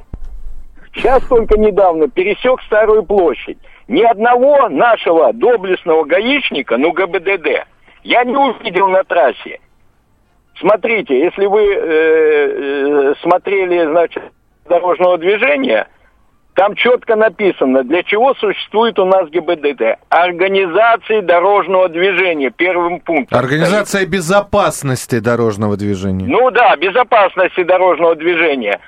Сейчас 0.96 1.22
только 1.24 1.58
недавно 1.58 2.08
пересек 2.08 2.60
Старую 2.62 3.04
площадь. 3.04 3.58
Ни 3.88 4.02
одного 4.02 4.68
нашего 4.68 5.32
доблестного 5.32 6.04
гаишника, 6.04 6.76
ну 6.76 6.92
ГБДД, 6.92 7.66
я 8.02 8.24
не 8.24 8.36
увидел 8.36 8.88
на 8.88 9.04
трассе. 9.04 9.60
Смотрите, 10.58 11.18
если 11.18 11.46
вы 11.46 11.62
э, 11.62 11.78
э, 11.78 13.14
смотрели, 13.22 13.86
значит, 13.86 14.22
дорожного 14.68 15.18
движения, 15.18 15.86
там 16.54 16.74
четко 16.74 17.16
написано, 17.16 17.84
для 17.84 18.02
чего 18.02 18.34
существует 18.34 18.98
у 18.98 19.04
нас 19.04 19.28
ГИБДД. 19.28 19.98
Организации 20.08 21.20
дорожного 21.20 21.90
движения, 21.90 22.50
первым 22.50 23.00
пунктом. 23.00 23.38
Организация 23.38 24.00
стоит. 24.00 24.08
безопасности 24.08 25.18
дорожного 25.18 25.76
движения. 25.76 26.26
Ну 26.26 26.50
да, 26.50 26.74
безопасности 26.76 27.62
дорожного 27.62 28.16
движения. 28.16 28.80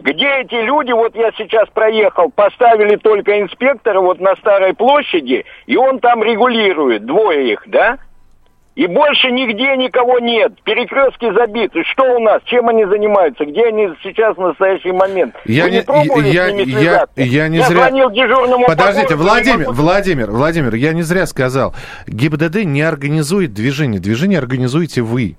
Где 0.00 0.40
эти 0.40 0.54
люди, 0.54 0.92
вот 0.92 1.14
я 1.16 1.30
сейчас 1.36 1.68
проехал, 1.70 2.30
поставили 2.30 2.96
только 2.96 3.40
инспектора 3.40 4.00
вот 4.00 4.20
на 4.20 4.36
Старой 4.36 4.74
площади, 4.74 5.44
и 5.66 5.76
он 5.76 6.00
там 6.00 6.22
регулирует, 6.22 7.04
двое 7.06 7.52
их, 7.52 7.62
да? 7.66 7.98
И 8.76 8.86
больше 8.86 9.30
нигде 9.30 9.74
никого 9.78 10.18
нет. 10.18 10.52
Перекрестки 10.62 11.32
забиты. 11.32 11.82
Что 11.92 12.14
у 12.14 12.18
нас? 12.18 12.42
Чем 12.44 12.68
они 12.68 12.84
занимаются? 12.84 13.46
Где 13.46 13.68
они 13.68 13.88
сейчас 14.02 14.36
в 14.36 14.40
настоящий 14.40 14.92
момент? 14.92 15.34
Я 15.46 15.64
Вы 15.64 15.70
не, 15.70 15.76
не 15.78 15.82
пробовали 15.82 16.28
я, 16.28 16.50
с 16.50 16.52
ними 16.52 16.82
я, 16.82 17.06
я 17.16 17.48
не 17.48 17.56
я 17.56 17.64
зря... 17.64 17.78
звонил 17.78 18.10
дежурному 18.10 18.66
Подождите, 18.66 19.14
Владимир, 19.14 19.68
могу... 19.68 19.72
Владимир, 19.72 20.30
Владимир, 20.30 20.74
я 20.74 20.92
не 20.92 21.00
зря 21.00 21.24
сказал. 21.24 21.74
ГИБДД 22.06 22.64
не 22.64 22.82
организует 22.82 23.54
движение. 23.54 23.98
Движение 23.98 24.38
организуете 24.38 25.00
вы. 25.00 25.36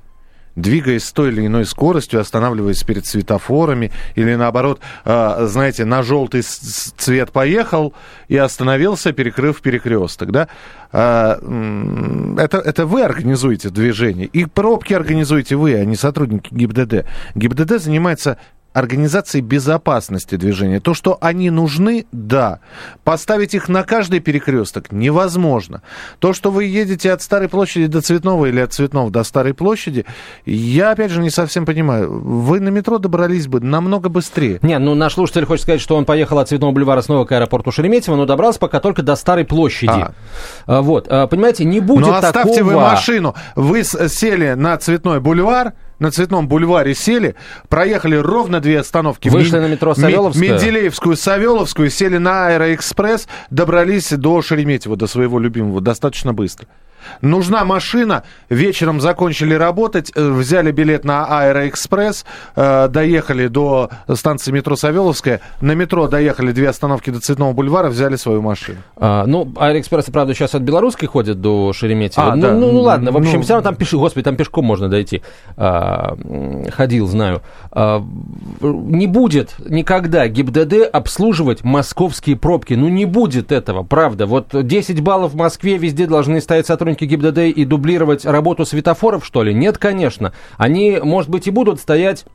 Двигаясь 0.58 1.06
с 1.06 1.12
той 1.14 1.30
или 1.30 1.46
иной 1.46 1.66
скоростью, 1.66 2.20
останавливаясь 2.20 2.84
перед 2.84 3.06
светофорами, 3.06 3.92
или 4.16 4.36
наоборот, 4.36 4.82
э, 5.06 5.46
знаете, 5.48 5.86
на 5.86 6.04
желтый 6.04 6.42
цвет 6.42 7.32
поехал 7.32 7.94
и 8.28 8.36
остановился, 8.36 9.14
перекрыв 9.14 9.62
перекресток, 9.62 10.32
да? 10.32 10.50
Э, 10.92 11.36
это, 12.40 12.58
это 12.58 12.86
вы 12.86 13.04
организуете 13.04 13.70
движение, 13.70 14.26
и 14.26 14.46
пробки 14.46 14.94
организуете 14.94 15.56
вы, 15.56 15.76
а 15.76 15.86
не 15.86 15.96
сотрудники 15.96 16.54
ГИБДД. 16.54 17.06
ГИБДД 17.36 17.80
занимается 17.80 18.38
организации 18.78 19.42
безопасности 19.42 20.36
движения. 20.36 20.80
То, 20.80 20.94
что 20.94 21.18
они 21.20 21.50
нужны, 21.50 22.06
да. 22.12 22.60
Поставить 23.04 23.56
их 23.56 23.70
на 23.70 23.84
каждый 23.84 24.20
перекресток 24.20 24.92
невозможно. 24.92 25.82
То, 26.20 26.32
что 26.32 26.52
вы 26.52 26.66
едете 26.66 27.12
от 27.12 27.24
Старой 27.24 27.50
площади 27.50 27.88
до 27.88 28.02
Цветного 28.02 28.46
или 28.46 28.60
от 28.60 28.74
Цветного 28.74 29.10
до 29.10 29.24
Старой 29.24 29.56
площади, 29.56 30.06
я, 30.46 30.92
опять 30.92 31.10
же, 31.10 31.22
не 31.22 31.32
совсем 31.32 31.66
понимаю. 31.66 32.22
Вы 32.22 32.60
на 32.60 32.70
метро 32.70 33.00
добрались 33.00 33.48
бы 33.48 33.62
намного 33.62 34.10
быстрее. 34.10 34.60
Не, 34.62 34.78
ну 34.78 34.94
наш 34.94 35.16
слушатель 35.16 35.46
хочет 35.46 35.64
сказать, 35.64 35.82
что 35.82 35.96
он 35.96 36.06
поехал 36.06 36.38
от 36.38 36.50
Цветного 36.50 36.72
бульвара 36.72 37.02
снова 37.02 37.26
к 37.26 37.32
аэропорту 37.32 37.72
Шереметьево, 37.72 38.16
но 38.16 38.26
добрался 38.26 38.60
пока 38.60 38.80
только 38.80 39.02
до 39.02 39.16
Старой 39.16 39.46
площади. 39.46 39.90
А. 39.90 40.14
а 40.68 40.82
вот, 40.84 41.08
а, 41.10 41.26
понимаете, 41.26 41.66
не 41.66 41.80
будет 41.80 42.06
но 42.06 42.16
оставьте 42.16 42.60
такого... 42.60 42.74
вы 42.74 42.74
машину. 42.76 43.34
Вы 43.56 43.84
сели 43.84 44.54
на 44.54 44.78
Цветной 44.78 45.20
бульвар, 45.20 45.74
на 46.00 46.12
Цветном 46.12 46.48
бульваре 46.48 46.94
сели, 46.94 47.36
проехали 47.70 48.16
ровно 48.16 48.60
две 48.60 48.80
остановки. 48.80 49.30
Вышли 49.30 49.60
на 49.60 49.68
метро 49.68 49.94
Савеловскую. 49.96 50.54
Менделеевскую, 50.54 51.16
Савеловскую, 51.16 51.90
сели 51.90 52.18
на 52.18 52.48
Аэроэкспресс, 52.48 53.28
добрались 53.50 54.12
до 54.12 54.42
Шереметьево, 54.42 54.96
до 54.96 55.08
своего 55.08 55.40
любимого, 55.40 55.82
достаточно 55.82 56.34
быстро. 56.34 56.68
Нужна 57.22 57.64
машина. 57.66 58.24
Вечером 58.50 59.02
закончили 59.02 59.54
работать, 59.54 60.12
э, 60.16 60.30
взяли 60.30 60.72
билет 60.72 61.06
на 61.06 61.26
Аэроэкспресс, 61.26 62.26
э, 62.56 62.88
доехали 62.90 63.48
до 63.48 63.90
станции 64.14 64.52
метро 64.52 64.76
Савеловская. 64.76 65.42
На 65.62 65.74
метро 65.74 66.08
доехали 66.08 66.52
две 66.52 66.70
остановки 66.70 67.10
до 67.10 67.20
Цветного 67.20 67.54
бульвара, 67.54 67.90
взяли 67.90 68.16
свою 68.16 68.42
машину. 68.42 68.80
А, 68.96 69.26
ну, 69.26 69.52
Аэроэкспресс, 69.56 70.06
правда, 70.06 70.34
сейчас 70.34 70.56
от 70.56 70.62
Белорусской 70.62 71.08
ходит 71.08 71.42
до 71.42 71.74
Шереметьево. 71.74 72.34
А, 72.34 72.36
ну, 72.36 72.42
да. 72.42 72.54
ну, 72.54 72.72
ну, 72.72 72.82
ладно, 72.82 73.12
в 73.12 73.18
общем, 73.18 73.38
ну... 73.38 73.42
все 73.42 73.54
равно 73.54 73.70
там 73.70 73.76
пешком, 73.76 74.00
господи, 74.00 74.24
там 74.24 74.36
пешком 74.36 74.66
можно 74.66 74.90
дойти. 74.90 75.22
А, 75.56 76.18
ходил, 76.72 77.08
знаю. 77.08 77.42
А, 77.72 78.04
не 78.62 79.08
будет 79.08 79.56
никогда 79.60 80.28
ГИБДД 80.28 80.90
обслуживать 80.92 81.64
московские 81.64 82.36
пробки. 82.36 82.74
Ну, 82.74 82.90
не 82.90 83.06
будет 83.06 83.52
этого, 83.52 83.84
правда. 83.84 84.26
Вот 84.26 84.48
10 84.52 85.02
баллов 85.02 85.34
в 85.34 85.36
Москве 85.36 85.78
везде 85.78 86.08
должны 86.08 86.42
стоять 86.42 86.68
сотрудники 86.68 86.87
сотрудники 86.88 87.06
ГИБДД 87.06 87.58
и 87.58 87.66
дублировать 87.66 88.26
работу 88.26 88.66
светофоров, 88.66 89.26
что 89.26 89.44
ли? 89.44 89.54
Нет, 89.54 89.78
конечно. 89.78 90.34
Они, 90.58 91.00
может 91.02 91.30
быть, 91.30 91.48
и 91.48 91.52
будут 91.52 91.80
стоять 91.80 92.26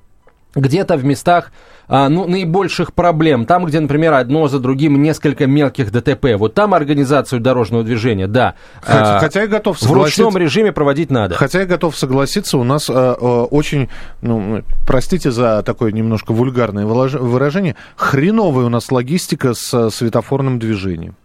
где-то 0.54 0.98
в 0.98 1.04
местах 1.04 1.50
а, 1.88 2.10
ну, 2.10 2.26
наибольших 2.26 2.92
проблем. 2.92 3.46
Там, 3.46 3.64
где, 3.64 3.80
например, 3.80 4.12
одно 4.12 4.48
за 4.48 4.58
другим 4.58 5.00
несколько 5.02 5.46
мелких 5.46 5.90
ДТП. 5.90 6.36
Вот 6.36 6.52
там 6.52 6.74
организацию 6.74 7.40
дорожного 7.40 7.82
движения, 7.84 8.26
да. 8.26 8.54
Хотя, 8.82 9.16
а, 9.16 9.18
хотя 9.20 9.40
я 9.42 9.46
готов 9.46 9.78
согласиться. 9.78 10.22
В 10.22 10.24
ручном 10.26 10.42
режиме 10.42 10.72
проводить 10.72 11.10
надо. 11.10 11.34
Хотя 11.36 11.60
я 11.60 11.66
готов 11.66 11.96
согласиться, 11.96 12.58
у 12.58 12.64
нас 12.64 12.90
а, 12.90 13.16
а, 13.18 13.44
очень, 13.44 13.88
ну, 14.20 14.62
простите 14.86 15.30
за 15.30 15.62
такое 15.62 15.92
немножко 15.92 16.32
вульгарное 16.32 16.84
выражение, 16.84 17.76
хреновая 17.96 18.66
у 18.66 18.70
нас 18.70 18.92
логистика 18.92 19.54
с 19.54 19.90
светофорным 19.90 20.58
движением. 20.58 21.16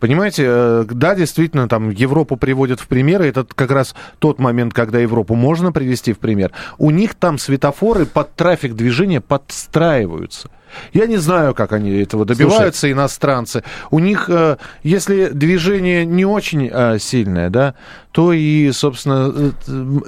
Понимаете, 0.00 0.44
э, 0.46 0.84
да, 0.90 1.14
действительно, 1.14 1.68
там 1.68 1.90
Европу 1.90 2.36
приводят 2.36 2.80
в 2.80 2.88
пример, 2.88 3.22
и 3.22 3.28
это 3.28 3.44
как 3.44 3.70
раз 3.70 3.94
тот 4.18 4.38
момент, 4.38 4.74
когда 4.74 4.98
Европу 4.98 5.34
можно 5.34 5.72
привести 5.72 6.12
в 6.12 6.18
пример. 6.18 6.52
У 6.78 6.90
них 6.90 7.14
там 7.14 7.38
светофоры 7.38 8.04
под 8.04 8.34
трафик 8.34 8.74
движения 8.74 9.20
подстраиваются. 9.20 10.50
Я 10.92 11.06
не 11.06 11.16
знаю, 11.16 11.54
как 11.54 11.72
они 11.72 11.90
этого 11.90 12.24
добиваются, 12.24 12.80
Слушай, 12.80 12.92
иностранцы. 12.92 13.62
У 13.90 13.98
них, 13.98 14.28
э, 14.28 14.56
если 14.82 15.28
движение 15.28 16.04
не 16.04 16.24
очень 16.24 16.68
э, 16.70 16.98
сильное, 16.98 17.48
да, 17.48 17.74
то 18.12 18.32
и, 18.32 18.72
собственно, 18.72 19.54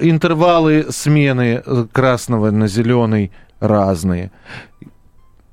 интервалы 0.01 0.87
смены 0.91 1.63
красного 1.93 2.51
на 2.51 2.69
зеленый 2.69 3.33
разные. 3.61 4.31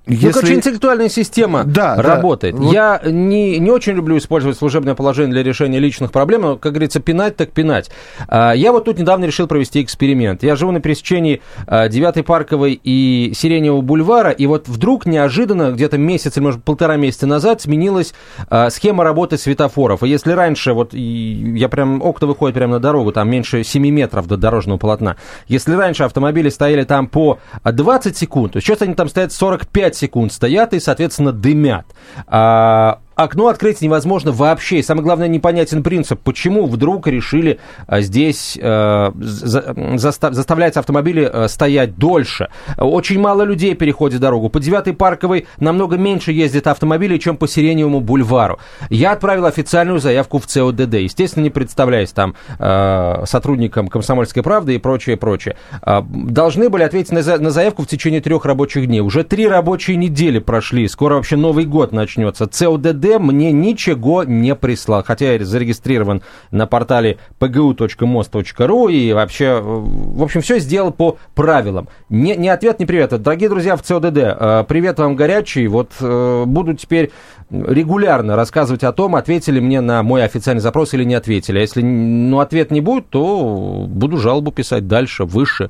Если... 0.05 0.27
Ну, 0.27 0.33
короче, 0.33 0.55
интеллектуальная 0.55 1.07
система 1.07 1.63
да, 1.63 1.95
работает. 1.95 2.57
Да. 2.57 2.63
Я 2.65 3.01
не, 3.05 3.57
не 3.59 3.71
очень 3.71 3.93
люблю 3.93 4.17
использовать 4.17 4.57
служебное 4.57 4.95
положение 4.95 5.31
для 5.31 5.43
решения 5.43 5.79
личных 5.79 6.11
проблем, 6.11 6.41
но, 6.41 6.57
как 6.57 6.73
говорится, 6.73 6.99
пинать 6.99 7.37
так 7.37 7.51
пинать. 7.51 7.89
А, 8.27 8.51
я 8.51 8.73
вот 8.73 8.83
тут 8.83 8.99
недавно 8.99 9.23
решил 9.23 9.47
провести 9.47 9.81
эксперимент. 9.81 10.43
Я 10.43 10.57
живу 10.57 10.73
на 10.73 10.81
пересечении 10.81 11.41
9-й 11.67 12.19
а, 12.19 12.23
Парковой 12.23 12.79
и 12.83 13.31
Сиреневого 13.33 13.79
бульвара, 13.79 14.31
и 14.31 14.45
вот 14.45 14.67
вдруг 14.67 15.05
неожиданно, 15.05 15.71
где-то 15.71 15.97
месяц 15.97 16.35
или, 16.35 16.43
может, 16.43 16.63
полтора 16.63 16.97
месяца 16.97 17.25
назад 17.25 17.61
сменилась 17.61 18.13
а, 18.49 18.69
схема 18.71 19.05
работы 19.05 19.37
светофоров. 19.37 20.03
И 20.03 20.09
если 20.09 20.33
раньше, 20.33 20.73
вот 20.73 20.93
я 20.93 21.69
прям, 21.69 22.01
окна 22.01 22.27
выходят 22.27 22.55
прямо 22.55 22.73
на 22.73 22.79
дорогу, 22.81 23.13
там 23.13 23.29
меньше 23.29 23.63
7 23.63 23.87
метров 23.87 24.27
до 24.27 24.35
дорожного 24.35 24.77
полотна. 24.77 25.15
Если 25.47 25.73
раньше 25.73 26.03
автомобили 26.03 26.49
стояли 26.49 26.83
там 26.83 27.07
по 27.07 27.39
20 27.63 28.17
секунд, 28.17 28.53
то 28.53 28.59
сейчас 28.59 28.81
они 28.81 28.95
там 28.95 29.07
стоят 29.07 29.31
45 29.31 29.92
5 29.93 29.97
секунд 29.97 30.33
стоят 30.33 30.73
и, 30.73 30.79
соответственно, 30.79 31.31
дымят. 31.31 31.85
А, 32.27 32.99
окно 33.15 33.47
открыть 33.47 33.81
невозможно 33.81 34.31
вообще. 34.31 34.79
И 34.79 34.83
самое 34.83 35.03
главное, 35.03 35.27
непонятен 35.27 35.83
принцип, 35.83 36.19
почему 36.21 36.65
вдруг 36.67 37.07
решили 37.07 37.59
а, 37.87 38.01
здесь 38.01 38.57
э, 38.59 39.11
заставлять 39.15 40.77
автомобили 40.77 41.29
э, 41.31 41.47
стоять 41.47 41.97
дольше. 41.97 42.49
Очень 42.77 43.19
мало 43.19 43.43
людей 43.43 43.75
переходит 43.75 44.21
дорогу. 44.21 44.49
По 44.49 44.59
9 44.59 44.97
парковой 44.97 45.47
намного 45.59 45.97
меньше 45.97 46.31
ездит 46.31 46.67
автомобилей, 46.67 47.19
чем 47.19 47.37
по 47.37 47.47
Сиреневому 47.47 47.99
бульвару. 47.99 48.59
Я 48.89 49.11
отправил 49.11 49.45
официальную 49.45 49.99
заявку 49.99 50.39
в 50.39 50.47
ЦОДД. 50.47 50.95
Естественно, 50.95 51.43
не 51.43 51.49
представляясь 51.49 52.11
там 52.11 52.35
э, 52.59 53.23
сотрудникам 53.25 53.87
«Комсомольской 53.87 54.43
правды» 54.43 54.75
и 54.75 54.77
прочее, 54.77 55.17
прочее. 55.17 55.57
Должны 55.83 56.69
были 56.69 56.83
ответить 56.83 57.11
на 57.11 57.51
заявку 57.51 57.83
в 57.83 57.87
течение 57.87 58.21
трех 58.21 58.45
рабочих 58.45 58.87
дней. 58.87 59.01
Уже 59.01 59.23
три 59.23 59.47
рабочие 59.47 59.97
недели 59.97 60.39
прошли. 60.39 60.87
Скоро 60.87 61.15
вообще 61.15 61.35
Новый 61.35 61.65
год 61.65 61.91
начнется. 61.91 62.47
ЦОДД 62.47 63.02
МВД 63.03 63.19
мне 63.19 63.51
ничего 63.51 64.23
не 64.23 64.55
прислал. 64.55 65.03
Хотя 65.03 65.33
я 65.33 65.43
зарегистрирован 65.43 66.21
на 66.51 66.67
портале 66.67 67.17
pgu.most.ru 67.39 68.91
и 68.91 69.13
вообще, 69.13 69.59
в 69.61 70.23
общем, 70.23 70.41
все 70.41 70.59
сделал 70.59 70.91
по 70.91 71.17
правилам. 71.35 71.89
Не, 72.09 72.35
не 72.35 72.49
ответ, 72.49 72.79
не 72.79 72.85
привет. 72.85 73.09
Дорогие 73.21 73.49
друзья 73.49 73.75
в 73.75 73.81
ЦОДД, 73.81 74.17
э, 74.17 74.65
привет 74.67 74.99
вам 74.99 75.15
горячий. 75.15 75.67
Вот 75.67 75.91
э, 75.99 76.43
буду 76.45 76.73
теперь 76.73 77.11
регулярно 77.49 78.35
рассказывать 78.35 78.83
о 78.83 78.91
том, 78.93 79.15
ответили 79.15 79.59
мне 79.59 79.81
на 79.81 80.01
мой 80.01 80.23
официальный 80.23 80.61
запрос 80.61 80.93
или 80.93 81.03
не 81.03 81.15
ответили. 81.15 81.59
А 81.59 81.61
если 81.61 81.81
ну, 81.81 82.39
ответ 82.39 82.71
не 82.71 82.81
будет, 82.81 83.09
то 83.09 83.85
буду 83.87 84.17
жалобу 84.17 84.51
писать 84.51 84.87
дальше, 84.87 85.25
выше 85.25 85.69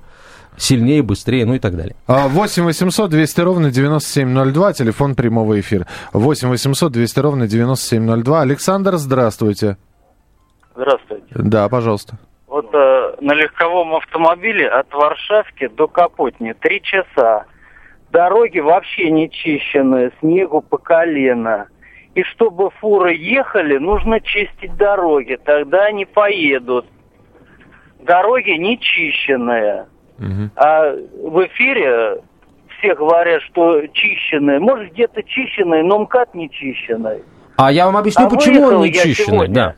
сильнее, 0.58 1.02
быстрее, 1.02 1.46
ну 1.46 1.56
и 1.56 1.60
так 1.60 1.76
далее. 1.76 1.96
8 2.08 2.64
800 2.64 3.10
200 3.10 3.42
ровно 3.42 3.72
9702, 3.72 4.74
телефон 4.74 5.16
прямого 5.16 5.60
эфира. 5.60 5.88
8 6.14 6.50
800 6.50 6.92
200 6.92 7.20
ровно 7.20 7.48
9702. 7.48 8.42
Александр, 8.42 8.96
здравствуйте. 8.98 9.78
Здравствуйте. 10.76 11.26
Да, 11.36 11.70
пожалуйста. 11.70 12.18
Вот 12.48 12.70
э, 12.74 13.16
на 13.22 13.34
легковом 13.34 13.96
автомобиле 13.96 14.68
от 14.68 14.94
Варшавки 14.94 15.68
до 15.68 15.88
Капотни 15.88 16.54
три 16.54 16.82
часа. 16.82 17.46
Дороги 18.12 18.60
вообще 18.60 19.10
не 19.10 19.30
чищенные, 19.30 20.12
снегу 20.20 20.62
по 20.62 20.78
колено. 20.78 21.68
И 22.14 22.22
чтобы 22.24 22.70
фуры 22.80 23.16
ехали, 23.16 23.78
нужно 23.78 24.22
чистить 24.22 24.76
дороги, 24.78 25.40
тогда 25.44 25.86
они 25.86 26.06
поедут. 26.06 26.86
Дороги 28.02 28.52
не 28.52 28.78
чищенные. 28.80 29.88
Угу. 30.20 30.50
А 30.56 30.92
в 30.92 31.46
эфире 31.48 32.22
все 32.78 32.96
говорят, 32.96 33.42
что 33.44 33.86
чищенные. 33.88 34.60
Может, 34.60 34.92
где-то 34.94 35.24
чищенные, 35.24 35.84
но 35.84 36.00
МКАД 36.00 36.36
не 36.36 36.50
чищенный. 36.50 37.24
А 37.58 37.72
я 37.72 37.86
вам 37.86 37.98
объясню, 37.98 38.26
а 38.26 38.30
почему 38.30 38.64
он 38.64 38.82
не 38.82 38.94
чищенный. 38.94 39.48
Да. 39.48 39.76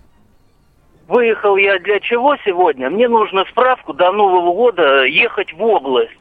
Выехал 1.07 1.55
я 1.57 1.77
для 1.79 1.99
чего 1.99 2.35
сегодня? 2.43 2.89
Мне 2.89 3.07
нужно 3.07 3.45
справку 3.51 3.93
до 3.93 4.11
Нового 4.11 4.53
года 4.53 5.03
ехать 5.03 5.53
в 5.53 5.61
область 5.61 6.17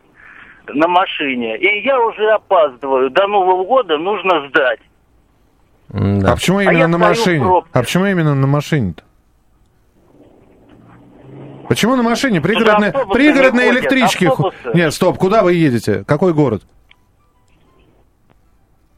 на 0.68 0.88
машине. 0.88 1.56
И 1.56 1.84
я 1.84 1.98
уже 2.00 2.30
опаздываю. 2.30 3.10
До 3.10 3.26
Нового 3.26 3.64
года 3.64 3.96
нужно 3.96 4.46
сдать. 4.48 4.80
Да. 5.88 6.32
А 6.32 6.34
почему 6.34 6.58
а 6.58 6.64
именно 6.64 6.84
а 6.84 6.88
на 6.88 6.98
машине? 6.98 7.62
А 7.72 7.80
почему 7.80 8.06
именно 8.06 8.34
на 8.34 8.46
машине-то? 8.46 9.02
Почему 11.68 11.96
на 11.96 12.02
машине? 12.02 12.40
Пригородные, 12.40 12.92
пригородные 12.92 13.70
не 13.70 13.78
электрички. 13.78 14.26
Автобусы. 14.26 14.56
Нет, 14.74 14.94
стоп, 14.94 15.18
куда 15.18 15.42
вы 15.42 15.54
едете? 15.54 16.04
Какой 16.06 16.32
город? 16.34 16.62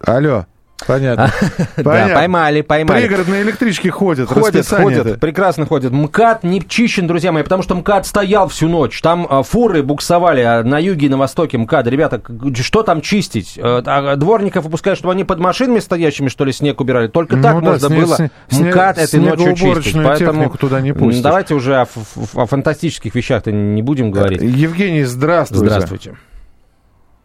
Алло. 0.01 0.47
Понятно. 0.87 1.31
Да, 1.77 1.83
Понятно. 1.83 2.15
поймали, 2.15 2.61
поймали. 2.63 3.03
Пригородные 3.07 3.43
электрички 3.43 3.89
ходят, 3.89 4.29
Ходят, 4.29 4.67
ходят, 4.67 5.21
прекрасно 5.21 5.67
ходят. 5.67 5.93
МКАД 5.93 6.45
не 6.45 6.61
чищен, 6.67 7.07
друзья 7.07 7.33
мои, 7.33 7.43
потому 7.43 7.63
что 7.63 7.75
МКАД 7.75 8.07
стоял 8.07 8.49
всю 8.49 8.69
ночь. 8.69 9.01
Там 9.01 9.27
а, 9.29 9.43
фуры 9.43 9.83
буксовали 9.83 10.41
а, 10.41 10.63
на 10.63 10.79
юге 10.79 11.07
и 11.07 11.09
на 11.09 11.17
востоке 11.17 11.59
МКАДа. 11.59 11.91
Ребята, 11.91 12.21
что 12.55 12.83
там 12.83 13.01
чистить? 13.01 13.55
Э, 13.57 13.83
а, 13.85 14.17
дворников 14.17 14.65
выпускают, 14.65 14.99
чтобы 14.99 15.13
они 15.13 15.25
под 15.25 15.39
машинами 15.39 15.79
стоящими, 15.81 16.29
что 16.29 16.45
ли, 16.45 16.53
снег 16.53 16.81
убирали? 16.81 17.09
Только 17.09 17.37
Ну 17.37 17.43
так 17.43 17.55
да, 17.55 17.61
можно 17.61 17.87
сне- 17.87 18.01
было 18.05 18.15
сне- 18.17 18.31
сне- 18.49 18.69
МКАД 18.71 18.99
этой 18.99 19.21
ночью 19.21 19.55
чистить. 19.55 19.95
Поэтому 20.03 20.51
туда 20.51 20.81
не 20.81 20.93
пустишь. 20.93 21.23
давайте 21.23 21.55
уже 21.55 21.77
о, 21.77 21.83
ф- 21.83 22.35
о 22.35 22.47
фантастических 22.47 23.15
вещах-то 23.15 23.53
не 23.53 23.83
будем 23.83 24.11
говорить. 24.11 24.41
Евгений, 24.43 25.05
здравствуйте. 25.05 25.67
Здравствуйте. 25.71 26.17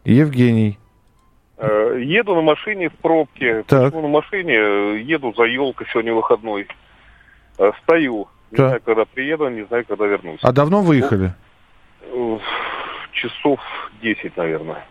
Евгений. 0.04 0.78
Э, 1.64 1.96
Еду 2.02 2.34
на 2.34 2.40
машине 2.42 2.88
в 2.88 2.94
пробке. 2.94 3.62
Так. 3.68 3.84
Почему 3.84 4.02
на 4.02 4.08
машине? 4.08 4.54
Э, 4.56 4.98
Еду 4.98 5.32
за 5.36 5.44
елкой, 5.44 5.86
сегодня 5.92 6.12
выходной. 6.12 6.66
Э, 7.58 7.70
Стою. 7.82 8.26
Не 8.50 8.56
Так. 8.56 8.66
знаю, 8.66 8.82
когда 8.84 9.04
приеду, 9.04 9.48
не 9.48 9.62
знаю, 9.66 9.84
когда 9.88 10.06
вернусь. 10.06 10.40
А 10.42 10.52
давно 10.52 10.82
выехали? 10.82 11.32
Э, 12.02 12.38
Часов 13.12 13.60
10, 14.02 14.36
наверное. 14.36 14.84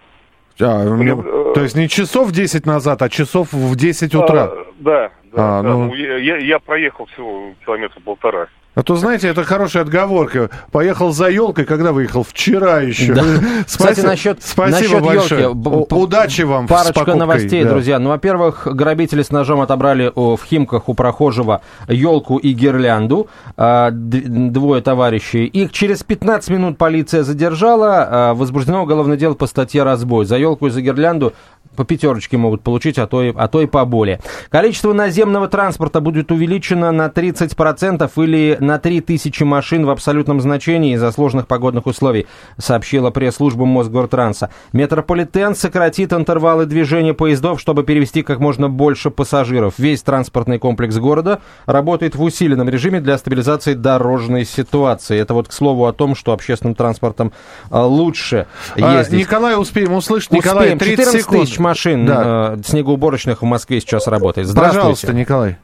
А, 0.62 0.84
ну, 0.84 0.97
Блин, 0.97 1.19
э, 1.25 1.51
то 1.55 1.62
есть 1.62 1.75
не 1.75 1.89
часов 1.89 2.31
10 2.31 2.65
назад, 2.65 3.01
а 3.01 3.10
часов 3.10 3.51
в 3.51 3.75
10 3.75 4.13
утра. 4.15 4.43
А, 4.43 4.65
да, 4.79 5.12
да, 5.34 5.60
А, 5.60 5.62
да. 5.63 5.69
ну. 5.69 5.86
Ну, 5.88 5.93
я- 5.95 6.38
я 6.38 6.60
проехал 6.60 7.05
всего 7.07 7.53
километра 7.65 7.99
полтора. 7.99 8.47
А 8.73 8.84
то, 8.84 8.95
знаете, 8.95 9.27
это 9.27 9.43
хорошая 9.43 9.84
отговорка. 9.84 10.49
Поехал 10.71 11.12
за 11.12 11.27
елкой, 11.29 11.65
когда 11.65 11.91
выехал? 11.91 12.23
Вчера 12.23 12.79
еще. 12.79 13.13
Да. 13.13 13.21
Спасибо, 13.21 13.65
Кстати, 13.65 13.99
насчет, 14.05 14.41
спасибо 14.41 14.79
насчет 14.79 15.03
большое. 15.03 15.41
елки. 15.41 15.93
Удачи 15.93 16.41
вам 16.43 16.67
с 16.67 16.69
Парочка 16.69 16.93
покупкой, 16.93 17.19
новостей, 17.19 17.63
да. 17.65 17.69
друзья. 17.71 17.99
Ну, 17.99 18.10
во-первых, 18.10 18.67
грабители 18.71 19.23
с 19.23 19.31
ножом 19.31 19.60
отобрали 19.60 20.10
о, 20.15 20.38
в 20.38 20.43
Химках 20.45 20.88
у 20.88 20.93
прохожего 20.93 21.62
елку 21.89 22.38
и 22.38 22.53
гирлянду. 22.53 23.27
А, 23.57 23.89
двое 23.91 24.81
товарищей. 24.81 25.47
Их 25.47 25.73
через 25.73 26.03
15 26.03 26.49
минут 26.51 26.77
полиция 26.77 27.23
задержала. 27.23 28.07
А, 28.10 28.34
возбуждено 28.34 28.84
уголовное 28.84 29.17
дело 29.17 29.34
по 29.34 29.47
статье 29.47 29.84
«Разбой». 29.84 30.25
За 30.25 30.38
елку 30.38 30.67
и 30.67 30.69
за 30.69 30.81
гирлянду 30.81 31.34
по 31.76 31.86
пятерочке 31.86 32.38
могут 32.38 32.62
получить, 32.62 32.97
а 33.00 33.08
то, 33.08 33.24
и, 33.24 33.34
а 33.36 33.47
то 33.47 33.62
и 33.62 33.65
поболее. 33.65 34.19
Количество 34.50 34.93
наземного 34.93 35.47
транспорта 35.47 36.02
будет 36.02 36.32
увеличено 36.32 36.91
на 36.91 37.08
30% 37.08 38.12
или 38.24 38.58
на 38.60 38.78
3000 38.78 39.43
машин 39.43 39.86
в 39.86 39.89
абсолютном 39.89 40.41
значении 40.41 40.95
из-за 40.95 41.12
сложных 41.12 41.47
погодных 41.47 41.86
условий, 41.86 42.28
сообщила 42.58 43.10
пресс-служба 43.10 43.65
Мосгортранса. 43.65 44.50
Метрополитен 44.74 45.56
сократит 45.56 46.13
интервалы 46.13 46.65
движения 46.65 47.13
поездов, 47.13 47.60
чтобы 47.60 47.84
перевести 47.84 48.21
как 48.21 48.39
можно 48.39 48.69
больше 48.69 49.10
пассажиров. 49.10 49.76
Весь 49.78 50.02
транспортный 50.02 50.60
комплекс 50.60 50.97
города 50.97 51.39
работает 51.65 52.15
в 52.15 52.21
усиленном 52.21 52.69
режиме 52.69 53.00
для 53.00 53.17
стабилизации 53.17 53.74
дорожной 53.74 54.45
ситуации. 54.45 55.17
Это 55.17 55.34
вот 55.34 55.47
к 55.47 55.54
слову 55.54 55.86
о 55.86 55.93
том, 55.93 56.15
что 56.15 56.34
общественным 56.34 56.76
транспортом 56.76 57.32
а, 57.69 57.86
лучше 57.86 58.47
А, 58.76 59.00
ездить. 59.00 59.19
Николай, 59.19 59.60
успеем 59.60 59.93
услышать. 59.93 60.32
Николай, 60.32 60.74
Успеем. 60.74 60.80
30 60.80 61.21
14 61.21 61.21
секунд. 61.21 61.50
Тысяч 61.51 61.59
машин 61.59 62.05
Да. 62.05 62.55
э, 62.57 62.61
снегоуборочных 62.63 63.41
в 63.41 63.45
Москве 63.45 63.79
сейчас 63.79 64.07
работает. 64.07 64.47
Здравствуйте. 64.47 64.79
Пожалуйста, 64.81 65.13
Николай. 65.13 65.57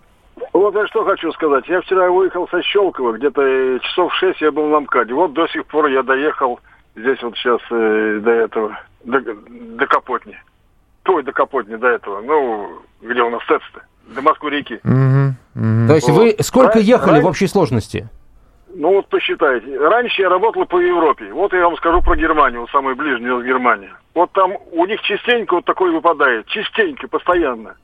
Вот 0.54 0.74
я 0.76 0.88
что 0.88 1.04
хочу 1.06 1.32
сказать. 1.34 1.68
Я 1.68 1.82
вчера 1.82 2.10
выехал 2.10 2.48
со 2.50 2.62
Щелково, 2.64 3.14
где-то 3.18 3.42
э, 3.42 3.80
часов 3.82 4.12
в 4.12 4.16
шесть 4.18 4.42
я 4.42 4.52
был 4.52 4.68
на 4.68 4.80
МКАДе. 4.82 5.14
Вот 5.14 5.34
до 5.34 5.48
сих 5.48 5.66
пор 5.66 5.88
я 5.88 6.04
доехал 6.04 6.60
здесь 6.96 7.22
вот 7.22 7.36
сейчас 7.38 7.60
э, 7.72 8.20
до 8.24 8.32
этого, 8.32 8.80
до, 9.04 9.20
до 9.22 9.86
Капотни. 9.88 10.38
Ой, 11.08 11.24
до 11.24 11.32
Капотни, 11.32 11.76
до 11.76 11.88
этого. 11.88 12.22
Ну, 12.22 12.70
где 13.02 13.22
у 13.22 13.30
нас 13.30 13.42
ТЭЦ-то? 13.48 13.82
До 14.16 14.22
Москвы-реки. 14.22 14.80
Мгм, 14.84 15.36
мгм. 15.54 15.88
То 15.88 15.96
есть 15.96 16.10
вы 16.10 16.36
сколько 16.42 16.76
Ран- 16.76 16.84
ехали 16.84 17.16
ран- 17.16 17.24
в 17.24 17.28
общей 17.28 17.48
сложности? 17.48 18.08
Ну 18.80 18.94
вот 18.94 19.08
посчитайте. 19.08 19.76
Раньше 19.76 20.22
я 20.22 20.30
работал 20.30 20.66
по 20.66 20.80
Европе. 20.80 21.34
Вот 21.34 21.52
я 21.52 21.64
вам 21.64 21.76
скажу 21.78 22.00
про 22.04 22.16
Германию, 22.16 22.62
вот 22.62 22.70
самую 22.70 22.96
ближнюю 22.96 23.44
Германию. 23.44 23.90
Вот 24.14 24.32
там 24.34 24.54
у 24.72 24.86
них 24.86 25.02
частенько 25.02 25.56
вот 25.56 25.66
такое 25.66 25.92
выпадает. 25.92 26.46
Частенько, 26.46 27.08
постоянно. 27.08 27.76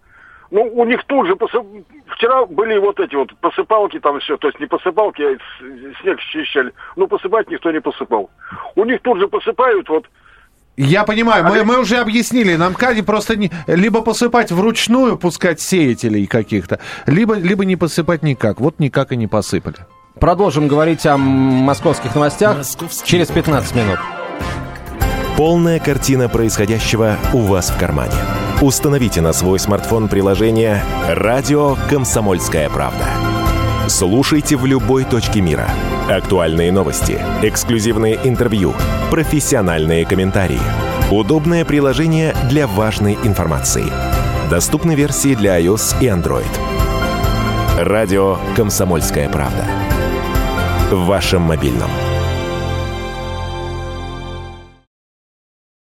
Ну, 0.52 0.62
у 0.72 0.86
них 0.86 1.04
тут 1.06 1.26
же 1.26 1.36
посып... 1.36 1.66
вчера 2.10 2.46
были 2.46 2.78
вот 2.78 3.00
эти 3.00 3.16
вот 3.16 3.36
посыпалки 3.38 4.00
там 4.00 4.20
все, 4.20 4.38
то 4.38 4.48
есть 4.50 4.60
не 4.60 4.68
посыпалки, 4.68 5.24
а 5.24 5.38
снег 6.04 6.20
счищали. 6.20 6.72
Ну, 6.96 7.08
посыпать 7.08 7.50
никто 7.50 7.72
не 7.72 7.82
посыпал. 7.82 8.30
У 8.76 8.86
них 8.86 9.02
тут 9.02 9.18
же 9.18 9.28
посыпают 9.28 9.90
вот 9.90 10.06
Я 10.78 11.06
понимаю, 11.06 11.44
мы, 11.44 11.60
А 11.62 11.64
мы 11.64 11.80
уже 11.80 11.98
объяснили, 11.98 12.54
на 12.54 12.70
МКАДе 12.70 13.02
просто 13.02 13.36
не, 13.36 13.50
либо 13.66 14.04
посыпать 14.04 14.52
вручную, 14.52 15.18
пускать 15.18 15.60
сеятелей 15.60 16.28
каких-то, 16.28 16.80
либо, 17.08 17.34
либо 17.34 17.66
не 17.66 17.78
посыпать 17.78 18.22
никак. 18.22 18.60
Вот 18.60 18.80
никак 18.80 19.12
и 19.12 19.18
не 19.18 19.26
посыпали. 19.26 19.88
Продолжим 20.20 20.68
говорить 20.68 21.06
о 21.06 21.18
московских 21.18 22.16
новостях 22.16 22.58
через 23.04 23.28
15 23.30 23.76
минут. 23.76 24.00
Полная 25.36 25.80
картина 25.80 26.30
происходящего 26.30 27.18
у 27.34 27.40
вас 27.40 27.72
в 27.72 27.80
кармане. 27.80 28.14
Установите 28.62 29.22
на 29.22 29.34
свой 29.34 29.60
смартфон 29.60 30.08
приложение 30.08 30.84
«Радио 31.10 31.76
Комсомольская 31.90 32.70
правда». 32.70 33.06
Слушайте 33.88 34.56
в 34.56 34.66
любой 34.66 35.04
точке 35.04 35.42
мира. 35.42 35.68
Актуальные 36.10 36.72
новости, 36.72 37.20
эксклюзивные 37.42 38.20
интервью, 38.24 38.74
профессиональные 39.10 40.06
комментарии. 40.06 40.62
Удобное 41.12 41.66
приложение 41.66 42.34
для 42.50 42.68
важной 42.68 43.18
информации. 43.24 43.86
Доступны 44.50 44.96
версии 44.96 45.36
для 45.36 45.60
iOS 45.60 45.96
и 46.00 46.06
Android. 46.06 46.46
Радио 47.78 48.38
«Комсомольская 48.56 49.28
правда». 49.28 49.66
В 50.94 51.08
вашем 51.08 51.42
мобильном. 51.42 52.13